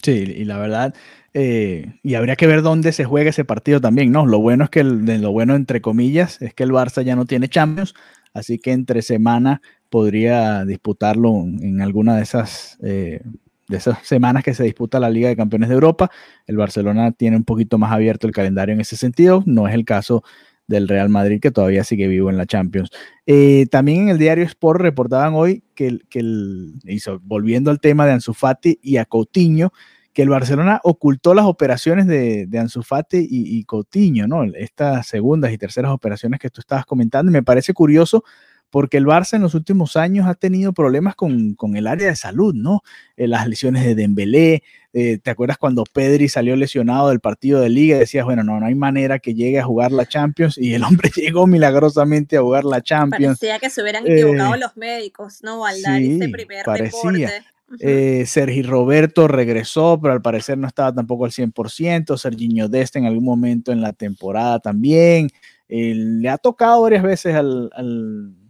Sí, 0.03 0.11
y 0.37 0.45
la 0.45 0.59
verdad, 0.59 0.95
eh, 1.33 1.95
y 2.03 2.15
habría 2.15 2.35
que 2.35 2.49
ver 2.49 2.63
dónde 2.63 2.91
se 2.93 3.05
juega 3.05 3.31
ese 3.31 3.45
partido 3.45 3.81
también, 3.81 4.11
¿no? 4.11 4.27
Lo 4.27 4.41
bueno 4.41 4.65
es 4.65 4.71
que, 4.71 4.83
lo 4.83 5.31
bueno 5.31 5.55
entre 5.55 5.81
comillas, 5.81 6.43
es 6.43 6.55
que 6.55 6.65
el 6.65 6.73
Barça 6.73 7.05
ya 7.05 7.15
no 7.15 7.25
tiene 7.25 7.49
Champions, 7.49 7.95
así 8.35 8.59
que 8.59 8.73
entre 8.73 9.03
semana 9.03 9.63
podría 9.91 10.65
disputarlo 10.65 11.31
en 11.45 11.81
alguna 11.81 12.17
de 12.17 12.23
esas, 12.23 12.79
eh, 12.83 13.21
de 13.69 13.77
esas 13.77 13.99
semanas 14.05 14.43
que 14.43 14.55
se 14.55 14.65
disputa 14.65 14.99
la 14.99 15.09
Liga 15.11 15.29
de 15.29 15.37
Campeones 15.37 15.69
de 15.69 15.75
Europa. 15.77 16.11
El 16.49 16.57
Barcelona 16.57 17.13
tiene 17.13 17.37
un 17.37 17.45
poquito 17.45 17.79
más 17.79 17.93
abierto 17.93 18.27
el 18.27 18.33
calendario 18.33 18.75
en 18.75 18.81
ese 18.81 18.97
sentido, 18.97 19.45
no 19.47 19.69
es 19.69 19.75
el 19.75 19.85
caso 19.85 20.25
del 20.73 20.89
Real 20.89 21.09
Madrid, 21.09 21.41
que 21.41 21.53
todavía 21.53 21.85
sigue 21.85 22.09
vivo 22.09 22.31
en 22.31 22.37
la 22.37 22.47
Champions. 22.47 22.91
Eh, 23.27 23.67
también 23.71 24.03
en 24.03 24.09
el 24.09 24.19
diario 24.19 24.45
Sport 24.45 24.81
reportaban 24.81 25.35
hoy 25.35 25.63
que, 25.77 26.01
que 26.11 26.19
el, 26.19 26.75
hizo, 26.87 27.21
volviendo 27.23 27.71
al 27.71 27.79
tema 27.79 28.05
de 28.07 28.13
Ansu 28.13 28.35
Fati 28.35 28.81
y 28.83 28.97
a 28.97 29.05
Coutinho, 29.05 29.73
que 30.13 30.23
el 30.23 30.29
Barcelona 30.29 30.81
ocultó 30.83 31.33
las 31.33 31.47
operaciones 31.47 32.07
de, 32.07 32.47
de 32.47 32.59
Ansu 32.59 32.83
Fati 32.83 33.19
y, 33.19 33.59
y 33.59 33.65
Coutinho, 33.65 34.27
¿no? 34.27 34.43
Estas 34.45 35.07
segundas 35.07 35.53
y 35.53 35.59
terceras 35.59 35.93
operaciones 35.93 36.41
que 36.41 36.51
tú 36.51 36.61
estabas 36.61 36.85
comentando, 36.85 37.31
y 37.31 37.33
me 37.33 37.43
parece 37.43 37.73
curioso 37.73 38.25
porque 38.73 38.97
el 38.97 39.05
Barça 39.05 39.35
en 39.35 39.43
los 39.43 39.55
últimos 39.55 39.97
años 39.97 40.27
ha 40.27 40.35
tenido 40.35 40.73
problemas 40.73 41.15
con, 41.15 41.53
con 41.55 41.77
el 41.77 41.87
área 41.87 42.09
de 42.09 42.17
salud, 42.17 42.55
¿no? 42.55 42.83
Eh, 43.19 43.29
las 43.29 43.47
lesiones 43.47 43.85
de 43.85 43.95
Dembélé, 43.95 44.63
eh, 44.95 45.19
¿te 45.19 45.31
acuerdas 45.31 45.59
cuando 45.59 45.85
Pedri 45.85 46.31
salió 46.31 46.57
lesionado 46.57 47.11
del 47.11 47.21
partido 47.21 47.61
de 47.61 47.69
liga 47.69 47.97
y 47.97 48.01
decías, 48.01 48.25
bueno, 48.25 48.43
no, 48.43 48.59
no 48.59 48.65
hay 48.65 48.75
manera 48.75 49.19
que 49.19 49.35
llegue 49.35 49.61
a 49.61 49.65
jugar 49.65 49.93
la 49.93 50.07
Champions 50.07 50.57
y 50.57 50.73
el 50.73 50.85
hombre 50.85 51.11
llegó 51.15 51.47
milagrosamente 51.47 52.39
a 52.39 52.41
jugar 52.41 52.65
la 52.65 52.81
Champions. 52.81 53.39
Parecía 53.39 53.59
que 53.59 53.69
se 53.69 53.83
hubieran 53.83 54.07
equivocado 54.07 54.55
eh, 54.55 54.59
los 54.59 54.75
médicos, 54.79 55.43
¿no? 55.43 55.67
Al 55.67 55.83
dar 55.83 56.01
primer 56.01 56.65
parecía. 56.65 57.31
Eh, 57.79 58.25
Sergi 58.27 58.63
Roberto 58.63 59.29
regresó, 59.29 59.99
pero 60.01 60.15
al 60.15 60.23
parecer 60.23 60.57
no 60.57 60.67
estaba 60.67 60.95
tampoco 60.95 61.27
al 61.27 61.31
100%. 61.31 62.17
Serginho 62.17 62.71
Deste 62.71 62.99
en 62.99 63.05
algún 63.05 63.25
momento 63.25 63.71
en 63.71 63.83
la 63.83 63.93
temporada 63.93 64.61
también. 64.61 65.29
le 65.69 66.29
ha 66.31 66.39
tocado 66.39 66.81
varias 66.81 67.03
veces 67.03 67.35
al, 67.35 67.71
al 67.75 68.42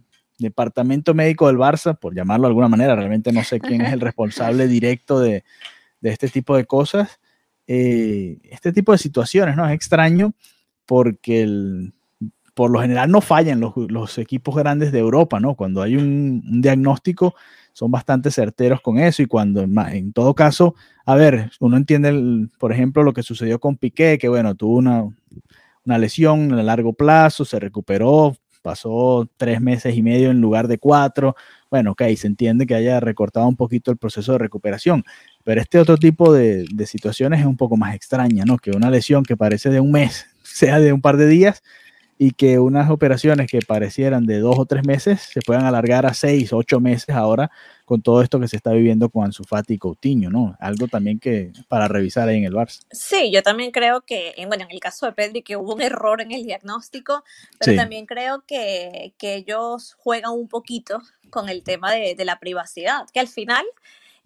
departamento 0.43 1.13
médico 1.13 1.47
del 1.47 1.57
Barça, 1.57 1.97
por 1.97 2.15
llamarlo 2.15 2.43
de 2.43 2.51
alguna 2.51 2.67
manera, 2.67 2.95
realmente 2.95 3.31
no 3.31 3.43
sé 3.43 3.59
quién 3.59 3.81
es 3.81 3.93
el 3.93 3.99
responsable 3.99 4.67
directo 4.67 5.19
de, 5.19 5.43
de 6.01 6.09
este 6.11 6.27
tipo 6.27 6.55
de 6.55 6.65
cosas, 6.65 7.19
eh, 7.65 8.39
este 8.43 8.73
tipo 8.73 8.91
de 8.91 8.97
situaciones, 8.97 9.55
¿no? 9.55 9.65
Es 9.65 9.73
extraño 9.73 10.33
porque 10.85 11.41
el, 11.41 11.93
por 12.53 12.69
lo 12.69 12.81
general 12.81 13.09
no 13.09 13.21
fallan 13.21 13.61
los, 13.61 14.17
equipos 14.17 14.55
grandes 14.55 14.91
de 14.91 14.99
Europa, 14.99 15.39
¿no? 15.39 15.55
Cuando 15.55 15.81
hay 15.81 15.95
un, 15.95 16.61
diagnóstico 16.61 17.35
son 17.71 17.89
bastante 17.89 18.29
certeros 18.29 18.81
con 18.81 18.99
eso 18.99 19.23
y 19.23 19.25
cuando 19.25 19.61
en 19.61 20.13
todo 20.13 20.35
caso, 20.35 20.75
a 21.05 21.15
ver, 21.15 21.49
uno 21.59 21.77
entiende, 21.77 22.49
por 22.59 22.71
ejemplo, 22.71 23.01
lo 23.01 23.13
que 23.13 23.23
sucedió 23.23 23.59
con 23.59 23.77
Piqué, 23.77 24.19
que 24.19 24.29
bueno, 24.29 24.53
tuvo 24.55 24.75
una, 24.75 25.05
una 25.85 25.97
lesión 25.97 26.53
a 26.53 26.61
largo 26.61 26.93
plazo, 26.93 27.45
se 27.45 27.59
recuperó, 27.59 28.35
pasó 28.63 29.29
tres 29.37 29.61
meses 29.61 29.95
y 29.95 30.01
medio 30.01 30.31
en 30.31 30.41
lugar 30.41 30.67
de 30.67 30.79
cuatro. 30.79 31.35
Bueno, 31.69 31.91
ok, 31.91 32.01
se 32.17 32.25
entiende 32.25 32.65
que 32.65 32.73
haya 32.73 32.99
recortado 32.99 33.47
un 33.47 33.55
poquito 33.55 33.91
el 33.91 33.97
proceso 33.97 34.31
de 34.31 34.39
recuperación, 34.39 35.03
pero 35.43 35.61
este 35.61 35.77
otro 35.77 35.97
tipo 35.97 36.33
de, 36.33 36.65
de 36.73 36.87
situaciones 36.87 37.41
es 37.41 37.45
un 37.45 37.57
poco 37.57 37.77
más 37.77 37.93
extraña, 37.93 38.45
¿no? 38.45 38.57
Que 38.57 38.71
una 38.71 38.89
lesión 38.89 39.23
que 39.23 39.37
parece 39.37 39.69
de 39.69 39.79
un 39.79 39.91
mes 39.91 40.25
sea 40.43 40.79
de 40.79 40.91
un 40.93 41.01
par 41.01 41.17
de 41.17 41.27
días 41.27 41.61
y 42.23 42.31
que 42.31 42.57
unas 42.57 42.89
operaciones 42.89 43.51
que 43.51 43.59
parecieran 43.59 44.25
de 44.25 44.39
dos 44.39 44.57
o 44.57 44.65
tres 44.65 44.87
meses 44.87 45.19
se 45.19 45.41
puedan 45.41 45.65
alargar 45.65 46.05
a 46.05 46.13
seis, 46.13 46.53
ocho 46.53 46.79
meses 46.79 47.13
ahora 47.13 47.51
con 47.83 48.01
todo 48.01 48.21
esto 48.21 48.39
que 48.39 48.47
se 48.47 48.55
está 48.55 48.71
viviendo 48.71 49.09
con 49.09 49.25
Ansu 49.25 49.43
Fati 49.43 49.73
y 49.73 49.77
Coutinho, 49.77 50.29
¿no? 50.29 50.55
Algo 50.61 50.87
también 50.87 51.19
que 51.19 51.51
para 51.67 51.89
revisar 51.89 52.29
ahí 52.29 52.37
en 52.37 52.45
el 52.45 52.53
Barça. 52.53 52.79
Sí, 52.91 53.29
yo 53.29 53.43
también 53.43 53.71
creo 53.71 54.05
que, 54.05 54.33
bueno, 54.47 54.63
en 54.63 54.71
el 54.71 54.79
caso 54.79 55.05
de 55.05 55.11
Pedri, 55.11 55.41
que 55.41 55.57
hubo 55.57 55.75
un 55.75 55.81
error 55.81 56.21
en 56.21 56.31
el 56.31 56.45
diagnóstico, 56.45 57.25
pero 57.59 57.73
sí. 57.73 57.77
también 57.77 58.05
creo 58.05 58.45
que, 58.47 59.13
que, 59.17 59.35
ellos 59.35 59.97
juegan 59.97 60.31
un 60.31 60.47
poquito 60.47 61.01
con 61.29 61.49
el 61.49 61.61
tema 61.61 61.91
de, 61.91 62.15
de 62.15 62.23
la 62.23 62.39
privacidad, 62.39 63.05
que 63.13 63.19
al 63.19 63.27
final 63.27 63.65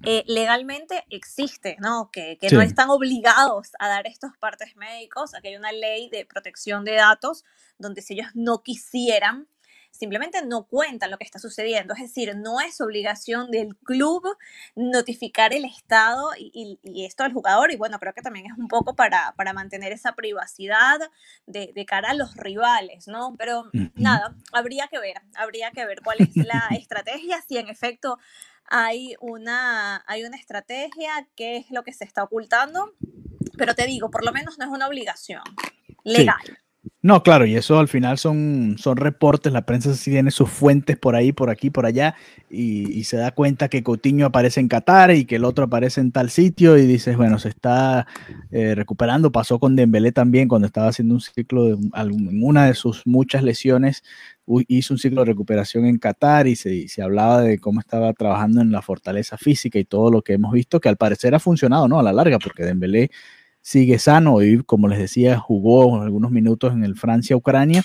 eh, 0.04 0.24
legalmente 0.28 1.04
existe, 1.10 1.76
¿no? 1.80 2.10
Que, 2.12 2.38
que 2.40 2.50
sí. 2.50 2.56
no 2.56 2.62
están 2.62 2.90
obligados 2.90 3.72
a 3.80 3.88
dar 3.88 4.08
estos 4.08 4.38
partes 4.38 4.76
médicos, 4.76 5.34
aquí 5.34 5.50
hay 5.50 5.56
una 5.56 5.72
ley 5.72 6.10
de 6.10 6.26
protección 6.26 6.86
de 6.86 6.94
datos 6.94 7.44
donde 7.80 8.02
si 8.02 8.14
ellos 8.14 8.30
no 8.34 8.64
quisieran, 8.64 9.48
simplemente 9.98 10.46
no 10.46 10.68
cuentan 10.68 11.12
lo 11.12 11.18
que 11.18 11.24
está 11.24 11.40
sucediendo. 11.40 11.94
Es 11.94 12.02
decir, 12.02 12.36
no 12.36 12.62
es 12.62 12.80
obligación 12.82 13.52
del 13.52 13.76
club 13.78 14.24
notificar 14.76 15.54
el 15.54 15.66
estado 15.66 16.30
y, 16.38 16.52
y, 16.54 16.80
y, 16.84 17.06
esto 17.06 17.24
al 17.24 17.34
jugador. 17.34 17.72
Y 17.72 17.78
bueno, 17.78 18.00
creo 18.00 18.14
que 18.14 18.22
también 18.22 18.46
es 18.46 18.58
un 18.58 18.68
poco 18.68 18.96
para, 18.96 19.34
para 19.36 19.54
mantener 19.54 19.92
esa 19.92 20.14
privacidad 20.14 21.00
de, 21.46 21.72
de, 21.74 21.86
cara 21.86 22.12
a 22.12 22.14
los 22.14 22.36
rivales, 22.36 23.08
¿no? 23.08 23.36
Pero 23.38 23.70
nada, 23.96 24.36
habría 24.54 24.88
que 24.88 25.00
ver, 25.00 25.22
habría 25.36 25.72
que 25.72 25.86
ver 25.86 26.02
cuál 26.04 26.18
es 26.20 26.36
la 26.36 26.68
estrategia, 26.72 27.42
si 27.48 27.58
en 27.58 27.70
efecto 27.70 28.20
hay 28.68 29.16
una, 29.20 30.04
hay 30.08 30.24
una 30.24 30.38
estrategia, 30.38 31.28
qué 31.36 31.58
es 31.58 31.72
lo 31.72 31.84
que 31.84 31.94
se 31.94 32.06
está 32.06 32.24
ocultando. 32.24 32.94
Pero 33.58 33.74
te 33.74 33.86
digo, 33.86 34.12
por 34.12 34.24
lo 34.26 34.32
menos 34.32 34.58
no 34.58 34.66
es 34.66 34.72
una 34.72 34.88
obligación 34.88 35.42
legal. 36.04 36.36
Sí. 36.46 36.54
No, 37.02 37.22
claro, 37.24 37.46
y 37.46 37.56
eso 37.56 37.80
al 37.80 37.88
final 37.88 38.18
son, 38.18 38.76
son 38.78 38.98
reportes, 38.98 39.54
la 39.54 39.66
prensa 39.66 39.94
sí 39.94 40.12
tiene 40.12 40.32
sus 40.32 40.50
fuentes 40.50 40.98
por 40.98 41.16
ahí, 41.16 41.32
por 41.32 41.50
aquí, 41.50 41.70
por 41.70 41.86
allá, 41.86 42.16
y, 42.50 42.92
y, 42.92 43.04
se 43.04 43.18
da 43.18 43.32
cuenta 43.32 43.70
que 43.70 43.84
Coutinho 43.84 44.26
aparece 44.26 44.60
en 44.60 44.68
Qatar 44.68 45.12
y 45.12 45.26
que 45.26 45.36
el 45.36 45.46
otro 45.46 45.66
aparece 45.66 46.02
en 46.02 46.12
tal 46.12 46.30
sitio, 46.30 46.78
y 46.78 46.86
dices, 46.86 47.16
bueno, 47.16 47.40
se 47.40 47.50
está 47.50 48.08
eh, 48.52 48.74
recuperando, 48.76 49.32
pasó 49.32 49.60
con 49.60 49.76
Dembélé 49.76 50.12
también 50.12 50.48
cuando 50.48 50.66
estaba 50.66 50.88
haciendo 50.88 51.14
un 51.14 51.22
ciclo, 51.22 51.66
de, 51.66 51.74
en 51.74 52.44
una 52.44 52.66
de 52.66 52.74
sus 52.74 53.06
muchas 53.06 53.44
lesiones, 53.44 54.04
hizo 54.68 54.94
un 54.94 54.98
ciclo 54.98 55.22
de 55.22 55.26
recuperación 55.26 55.86
en 55.86 55.98
Qatar 55.98 56.48
y 56.48 56.56
se, 56.56 56.88
hablaba 57.02 57.42
de 57.42 57.60
cómo 57.60 57.80
estaba 57.80 58.14
trabajando 58.14 58.62
en 58.62 58.72
la 58.72 58.82
fortaleza 58.82 59.38
física 59.38 59.78
y 59.80 59.86
todo 59.86 60.10
lo 60.12 60.22
que 60.22 60.34
hemos 60.34 60.54
visto, 60.54 60.80
que 60.80 60.90
al 60.90 60.98
parecer 60.98 61.36
ha 61.36 61.40
funcionado, 61.40 61.88
¿no? 61.88 62.00
A 62.00 62.04
la 62.04 62.14
larga, 62.14 62.40
porque 62.40 62.64
Dembélé 62.64 63.12
sigue 63.62 64.00
sano 64.00 64.42
y 64.42 64.64
como 64.64 64.88
les 64.88 65.00
decía, 65.00 65.38
jugó 65.38 66.02
algunos 66.02 66.32
minutos 66.32 66.74
en 66.74 66.84
el 66.84 66.96
Francia-Ucrania 66.96 67.84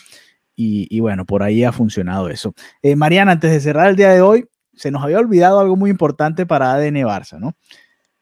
y, 0.54 0.86
y, 0.94 1.00
bueno, 1.00 1.24
por 1.24 1.42
ahí 1.42 1.64
ha 1.64 1.72
funcionado 1.72 2.28
eso. 2.28 2.54
Eh, 2.82 2.94
Mariana, 2.94 3.32
antes 3.32 3.50
de 3.50 3.60
cerrar 3.60 3.88
el 3.88 3.96
día 3.96 4.10
de 4.10 4.20
hoy, 4.20 4.46
se 4.74 4.90
nos 4.90 5.02
había 5.02 5.18
olvidado 5.18 5.60
algo 5.60 5.76
muy 5.76 5.90
importante 5.90 6.46
para 6.46 6.72
ADN 6.72 6.96
Barça, 6.96 7.38
¿no? 7.38 7.56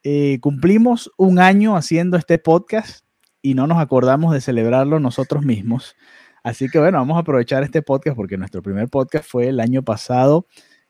Eh, 0.02 0.38
cumplimos 0.40 1.10
un 1.18 1.38
año 1.38 1.76
haciendo 1.76 2.16
este 2.16 2.38
podcast 2.38 3.04
y 3.42 3.54
no 3.54 3.66
nos 3.66 3.78
acordamos 3.78 4.32
de 4.32 4.40
celebrarlo 4.40 4.98
nosotros 4.98 5.44
mismos. 5.44 5.94
Así 6.42 6.68
que 6.68 6.78
bueno, 6.78 6.98
vamos 6.98 7.16
a 7.16 7.20
aprovechar 7.20 7.62
este 7.62 7.82
podcast 7.82 8.16
porque 8.16 8.36
nuestro 8.36 8.62
primer 8.62 8.88
podcast 8.88 9.28
fue 9.28 9.48
el 9.48 9.60
año 9.60 9.82
pasado 9.82 10.46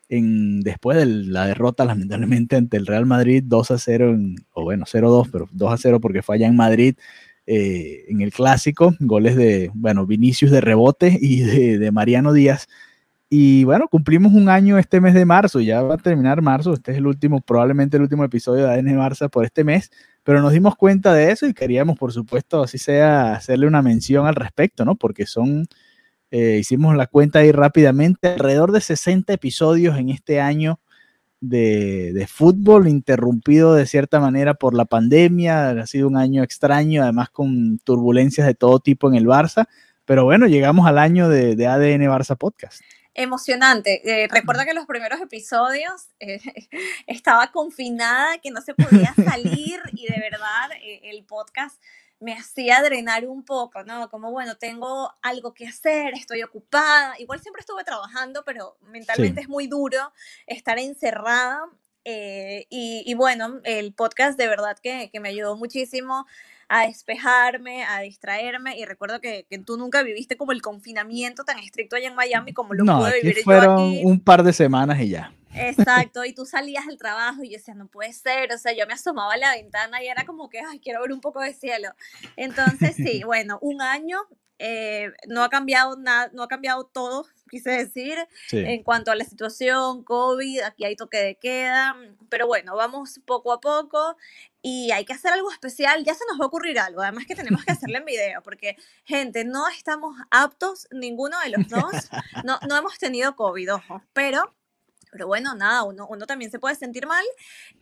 en, 0.08 0.60
después 0.60 0.98
de 0.98 1.06
la 1.06 1.46
derrota 1.46 1.84
lamentablemente 1.84 2.56
ante 2.56 2.76
el 2.76 2.86
Real 2.86 3.06
Madrid 3.06 3.42
2 3.46 3.70
a 3.70 3.78
0, 3.78 4.10
en, 4.10 4.36
o 4.52 4.64
bueno, 4.64 4.84
0-2, 4.84 5.28
pero 5.30 5.48
2 5.52 5.72
a 5.72 5.76
0 5.76 6.00
porque 6.00 6.22
fue 6.22 6.36
allá 6.36 6.46
en 6.46 6.56
Madrid 6.56 6.96
eh, 7.46 8.04
en 8.08 8.20
el 8.20 8.32
clásico, 8.32 8.94
goles 9.00 9.34
de, 9.36 9.70
bueno, 9.74 10.06
Vinicius 10.06 10.50
de 10.50 10.60
rebote 10.60 11.18
y 11.20 11.40
de, 11.40 11.78
de, 11.78 11.90
Mariano 11.90 12.32
Díaz. 12.32 12.68
Y 13.32 13.62
bueno, 13.62 13.86
cumplimos 13.86 14.32
un 14.32 14.48
año 14.48 14.76
este 14.76 15.00
mes 15.00 15.14
de 15.14 15.24
marzo, 15.24 15.60
ya 15.60 15.82
va 15.82 15.94
a 15.94 15.98
terminar 15.98 16.42
marzo, 16.42 16.74
este 16.74 16.90
es 16.90 16.98
el 16.98 17.06
último, 17.06 17.40
probablemente 17.40 17.96
el 17.96 18.02
último 18.02 18.24
episodio 18.24 18.66
de 18.66 18.72
ADN 18.72 18.98
Barça 18.98 19.30
por 19.30 19.44
este 19.44 19.62
mes, 19.62 19.92
pero 20.24 20.42
nos 20.42 20.52
dimos 20.52 20.74
cuenta 20.74 21.14
de 21.14 21.30
eso 21.30 21.46
y 21.46 21.54
queríamos, 21.54 21.96
por 21.96 22.12
supuesto, 22.12 22.64
así 22.64 22.76
sea, 22.76 23.34
hacerle 23.34 23.68
una 23.68 23.82
mención 23.82 24.26
al 24.26 24.34
respecto, 24.34 24.84
¿no? 24.84 24.96
Porque 24.96 25.26
son 25.26 25.68
eh, 26.32 26.58
hicimos 26.60 26.96
la 26.96 27.06
cuenta 27.06 27.38
ahí 27.40 27.52
rápidamente, 27.52 28.28
alrededor 28.28 28.72
de 28.72 28.80
60 28.80 29.32
episodios 29.32 29.96
en 29.96 30.10
este 30.10 30.40
año 30.40 30.80
de, 31.40 32.12
de, 32.12 32.26
fútbol, 32.26 32.88
interrumpido 32.88 33.74
de 33.74 33.86
cierta 33.86 34.18
manera 34.20 34.54
por 34.54 34.74
la 34.74 34.86
pandemia, 34.86 35.70
ha 35.70 35.86
sido 35.86 36.08
un 36.08 36.16
año 36.16 36.42
extraño, 36.42 37.02
además 37.04 37.30
con 37.30 37.78
turbulencias 37.84 38.46
de 38.46 38.54
todo 38.54 38.80
tipo 38.80 39.08
en 39.08 39.14
el 39.14 39.26
Barça, 39.26 39.66
pero 40.04 40.24
bueno, 40.24 40.48
llegamos 40.48 40.88
al 40.88 40.98
año 40.98 41.28
de, 41.28 41.54
de 41.54 41.66
ADN 41.68 42.02
Barça 42.08 42.36
Podcast 42.36 42.82
emocionante. 43.14 44.22
Eh, 44.22 44.28
recuerdo 44.28 44.64
que 44.64 44.74
los 44.74 44.86
primeros 44.86 45.20
episodios 45.20 46.08
eh, 46.20 46.40
estaba 47.06 47.50
confinada, 47.52 48.38
que 48.38 48.50
no 48.50 48.60
se 48.60 48.74
podía 48.74 49.14
salir 49.14 49.80
y 49.92 50.06
de 50.06 50.20
verdad 50.20 50.70
eh, 50.82 51.00
el 51.04 51.24
podcast 51.24 51.80
me 52.20 52.34
hacía 52.34 52.82
drenar 52.82 53.26
un 53.26 53.44
poco, 53.44 53.82
¿no? 53.82 54.10
Como, 54.10 54.30
bueno, 54.30 54.56
tengo 54.56 55.10
algo 55.22 55.54
que 55.54 55.66
hacer, 55.66 56.12
estoy 56.12 56.42
ocupada. 56.42 57.14
Igual 57.18 57.40
siempre 57.40 57.60
estuve 57.60 57.82
trabajando, 57.82 58.44
pero 58.44 58.76
mentalmente 58.82 59.40
sí. 59.40 59.44
es 59.44 59.48
muy 59.48 59.66
duro 59.66 60.12
estar 60.46 60.78
encerrada. 60.78 61.62
Eh, 62.04 62.66
y, 62.68 63.02
y, 63.06 63.14
bueno, 63.14 63.60
el 63.64 63.94
podcast 63.94 64.38
de 64.38 64.48
verdad 64.48 64.78
que, 64.82 65.10
que, 65.10 65.20
me 65.20 65.30
ayudó 65.30 65.56
muchísimo 65.56 66.26
a 66.70 66.86
despejarme, 66.86 67.84
a 67.84 68.00
distraerme. 68.00 68.78
Y 68.78 68.84
recuerdo 68.84 69.20
que, 69.20 69.44
que, 69.50 69.58
tú 69.58 69.76
nunca 69.76 70.04
viviste 70.04 70.36
como 70.36 70.52
el 70.52 70.62
confinamiento 70.62 71.42
tan 71.42 71.58
estricto 71.58 71.96
allá 71.96 72.08
en 72.08 72.14
Miami 72.14 72.52
como 72.52 72.74
lo 72.74 72.84
no, 72.84 73.00
pude 73.00 73.20
vivir 73.20 73.42
fueron 73.42 73.76
yo 73.76 73.98
aquí. 73.98 74.02
un 74.04 74.20
par 74.20 74.44
de 74.44 74.52
semanas 74.52 75.00
y 75.00 75.08
ya. 75.08 75.34
Exacto, 75.54 76.24
y 76.24 76.32
tú 76.32 76.46
salías 76.46 76.86
del 76.86 76.96
trabajo 76.96 77.42
y 77.42 77.50
yo 77.50 77.58
decía, 77.58 77.74
no 77.74 77.88
puede 77.88 78.12
ser, 78.12 78.52
o 78.52 78.58
sea, 78.58 78.72
yo 78.72 78.86
me 78.86 78.92
asomaba 78.92 79.32
a 79.32 79.36
la 79.36 79.52
ventana 79.52 80.00
y 80.00 80.06
era 80.06 80.24
como 80.24 80.48
que, 80.48 80.60
ay, 80.60 80.78
quiero 80.78 81.02
ver 81.02 81.12
un 81.12 81.20
poco 81.20 81.40
de 81.40 81.52
cielo. 81.52 81.88
Entonces, 82.36 82.94
sí, 82.94 83.22
bueno, 83.26 83.58
un 83.60 83.82
año, 83.82 84.20
eh, 84.60 85.10
no 85.26 85.42
ha 85.42 85.48
cambiado 85.48 85.96
nada, 85.96 86.30
no 86.32 86.44
ha 86.44 86.48
cambiado 86.48 86.84
todo, 86.84 87.26
quise 87.50 87.70
decir, 87.70 88.16
sí. 88.46 88.58
en 88.58 88.84
cuanto 88.84 89.10
a 89.10 89.16
la 89.16 89.24
situación, 89.24 90.04
COVID, 90.04 90.60
aquí 90.60 90.84
hay 90.84 90.94
toque 90.94 91.18
de 91.18 91.34
queda, 91.34 91.96
pero 92.28 92.46
bueno, 92.46 92.76
vamos 92.76 93.20
poco 93.26 93.52
a 93.52 93.60
poco 93.60 94.16
y 94.62 94.90
hay 94.90 95.04
que 95.04 95.12
hacer 95.12 95.32
algo 95.32 95.50
especial, 95.50 96.04
ya 96.04 96.14
se 96.14 96.24
nos 96.28 96.38
va 96.38 96.44
a 96.44 96.48
ocurrir 96.48 96.78
algo, 96.78 97.00
además 97.02 97.26
que 97.26 97.34
tenemos 97.34 97.64
que 97.64 97.72
hacerle 97.72 97.98
en 97.98 98.04
video, 98.04 98.42
porque 98.42 98.76
gente, 99.04 99.44
no 99.44 99.68
estamos 99.68 100.16
aptos, 100.30 100.86
ninguno 100.90 101.38
de 101.40 101.50
los 101.50 101.68
dos, 101.68 101.92
no, 102.44 102.58
no 102.68 102.76
hemos 102.76 102.98
tenido 102.98 103.36
COVID, 103.36 103.74
ojo, 103.74 104.02
pero 104.12 104.54
Pero 105.12 105.26
bueno, 105.26 105.54
nada, 105.56 105.82
uno, 105.82 106.06
uno 106.08 106.24
también 106.26 106.52
se 106.52 106.60
puede 106.60 106.76
sentir 106.76 107.06
mal 107.06 107.24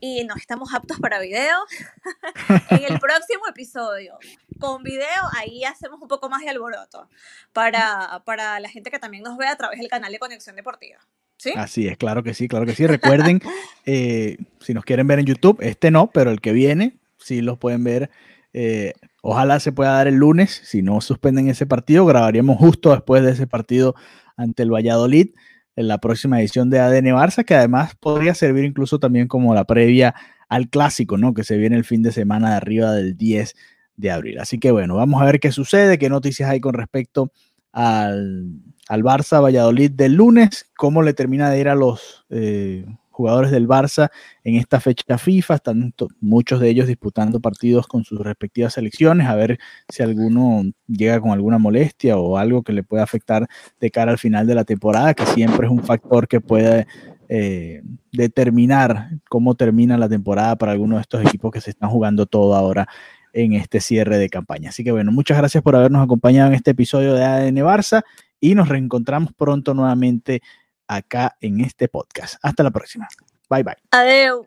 y 0.01 0.25
no 0.25 0.35
estamos 0.35 0.73
aptos 0.73 0.99
para 0.99 1.19
video. 1.21 1.59
en 2.71 2.85
el 2.85 2.99
próximo 3.01 3.47
episodio, 3.47 4.19
con 4.59 4.83
video, 4.83 5.23
ahí 5.37 5.65
hacemos 5.65 6.01
un 6.01 6.09
poco 6.09 6.31
más 6.31 6.41
de 6.41 6.49
alboroto 6.49 7.09
para, 7.53 8.23
para 8.25 8.61
la 8.61 8.69
gente 8.71 8.91
que 8.91 8.99
también 8.99 9.25
nos 9.25 9.37
ve 9.37 9.47
a 9.47 9.57
través 9.57 9.79
del 9.79 9.89
canal 9.91 10.11
de 10.11 10.19
Conexión 10.19 10.57
Deportiva. 10.57 11.01
¿Sí? 11.39 11.53
Así 11.57 11.87
es, 11.87 11.97
claro 11.97 12.23
que 12.23 12.35
sí, 12.35 12.49
claro 12.49 12.67
que 12.67 12.75
sí. 12.75 12.87
Recuerden, 12.87 13.41
eh, 13.87 14.37
si 14.61 14.75
nos 14.75 14.85
quieren 14.85 15.07
ver 15.07 15.21
en 15.21 15.27
YouTube, 15.27 15.59
este 15.61 15.91
no, 15.91 16.11
pero 16.13 16.31
el 16.31 16.41
que 16.41 16.53
viene, 16.53 16.99
sí 17.17 17.41
los 17.41 17.59
pueden 17.59 17.85
ver. 17.85 18.11
Eh, 18.53 18.93
ojalá 19.23 19.61
se 19.61 19.73
pueda 19.73 19.93
dar 19.93 20.09
el 20.09 20.17
lunes. 20.17 20.61
Si 20.65 20.83
no 20.83 21.01
suspenden 21.01 21.49
ese 21.49 21.65
partido, 21.65 22.05
grabaríamos 22.05 22.59
justo 22.59 22.91
después 22.91 23.23
de 23.23 23.33
ese 23.33 23.47
partido 23.47 23.95
ante 24.37 24.65
el 24.65 24.73
Valladolid 24.73 25.31
en 25.77 25.87
la 25.87 25.99
próxima 25.99 26.41
edición 26.41 26.71
de 26.71 26.81
ADN 26.81 27.15
Barça, 27.15 27.45
que 27.45 27.55
además 27.55 27.95
podría 27.95 28.35
servir 28.35 28.65
incluso 28.65 28.99
también 28.99 29.29
como 29.29 29.55
la 29.55 29.65
previa 29.65 30.15
al 30.49 30.69
clásico, 30.69 31.19
¿no? 31.19 31.35
Que 31.35 31.45
se 31.45 31.57
viene 31.57 31.77
el 31.77 31.85
fin 31.85 32.03
de 32.03 32.11
semana 32.11 32.51
de 32.51 32.57
arriba 32.57 32.93
del 32.93 33.17
10 33.17 33.55
de 33.97 34.11
abril. 34.11 34.41
Así 34.41 34.59
que 34.59 34.73
bueno, 34.73 34.97
vamos 34.97 35.23
a 35.23 35.25
ver 35.25 35.39
qué 35.39 35.53
sucede, 35.53 35.99
qué 35.99 36.09
noticias 36.09 36.51
hay 36.51 36.61
con 36.61 36.75
respecto 36.75 37.31
al, 37.71 38.61
al 38.89 39.05
Barça 39.05 39.41
Valladolid 39.43 39.91
del 39.91 40.15
lunes, 40.15 40.71
cómo 40.77 41.03
le 41.03 41.13
termina 41.13 41.51
de 41.51 41.61
ir 41.61 41.69
a 41.69 41.75
los 41.75 42.25
eh, 42.31 42.87
jugadores 43.11 43.51
del 43.51 43.69
Barça 43.69 44.11
en 44.45 44.57
esta 44.57 44.81
fecha 44.81 45.19
FIFA. 45.19 45.57
Están 45.57 45.95
muchos 46.21 46.61
de 46.61 46.71
ellos 46.71 46.87
disputando 46.87 47.41
partidos 47.41 47.87
con 47.87 48.05
sus 48.05 48.21
respectivas 48.21 48.75
selecciones, 48.75 49.27
a 49.27 49.35
ver 49.35 49.59
si 49.89 50.03
alguno 50.03 50.63
llega 50.87 51.21
con 51.21 51.33
alguna 51.33 51.59
molestia 51.59 52.17
o 52.17 52.39
algo 52.39 52.63
que 52.63 52.73
le 52.73 52.83
pueda 52.83 53.03
afectar 53.03 53.47
de 53.79 53.91
cara 53.91 54.13
al 54.13 54.19
final 54.19 54.47
de 54.47 54.55
la 54.55 54.65
temporada, 54.65 55.15
que 55.15 55.27
siempre 55.27 55.67
es 55.67 55.73
un 55.73 55.83
factor 55.83 56.27
que 56.27 56.41
puede 56.41 56.87
eh, 57.29 57.83
determinar 58.11 59.11
cómo 59.29 59.55
termina 59.55 59.99
la 59.99 60.09
temporada 60.09 60.57
para 60.57 60.73
algunos 60.73 60.97
de 60.97 61.03
estos 61.03 61.23
equipos 61.27 61.53
que 61.53 61.61
se 61.61 61.71
están 61.71 61.91
jugando 61.91 62.25
todo 62.25 62.55
ahora 62.55 62.89
en 63.35 63.53
este 63.53 63.81
cierre 63.81 64.17
de 64.17 64.31
campaña. 64.31 64.71
Así 64.71 64.83
que 64.83 64.93
bueno, 64.93 65.13
muchas 65.13 65.37
gracias 65.37 65.63
por 65.63 65.77
habernos 65.77 66.03
acompañado 66.03 66.49
en 66.49 66.55
este 66.55 66.71
episodio 66.71 67.15
de 67.15 67.25
ADN 67.25 67.57
Barça 67.57 68.03
y 68.41 68.55
nos 68.55 68.69
reencontramos 68.69 69.33
pronto 69.35 69.75
nuevamente 69.75 70.43
acá 70.87 71.37
en 71.41 71.61
este 71.61 71.89
podcast. 71.89 72.37
Hasta 72.43 72.63
la 72.63 72.71
próxima. 72.71 73.09
Bye 73.49 73.63
bye. 73.63 73.77
Adiós. 73.91 74.47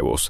huevos. 0.01 0.29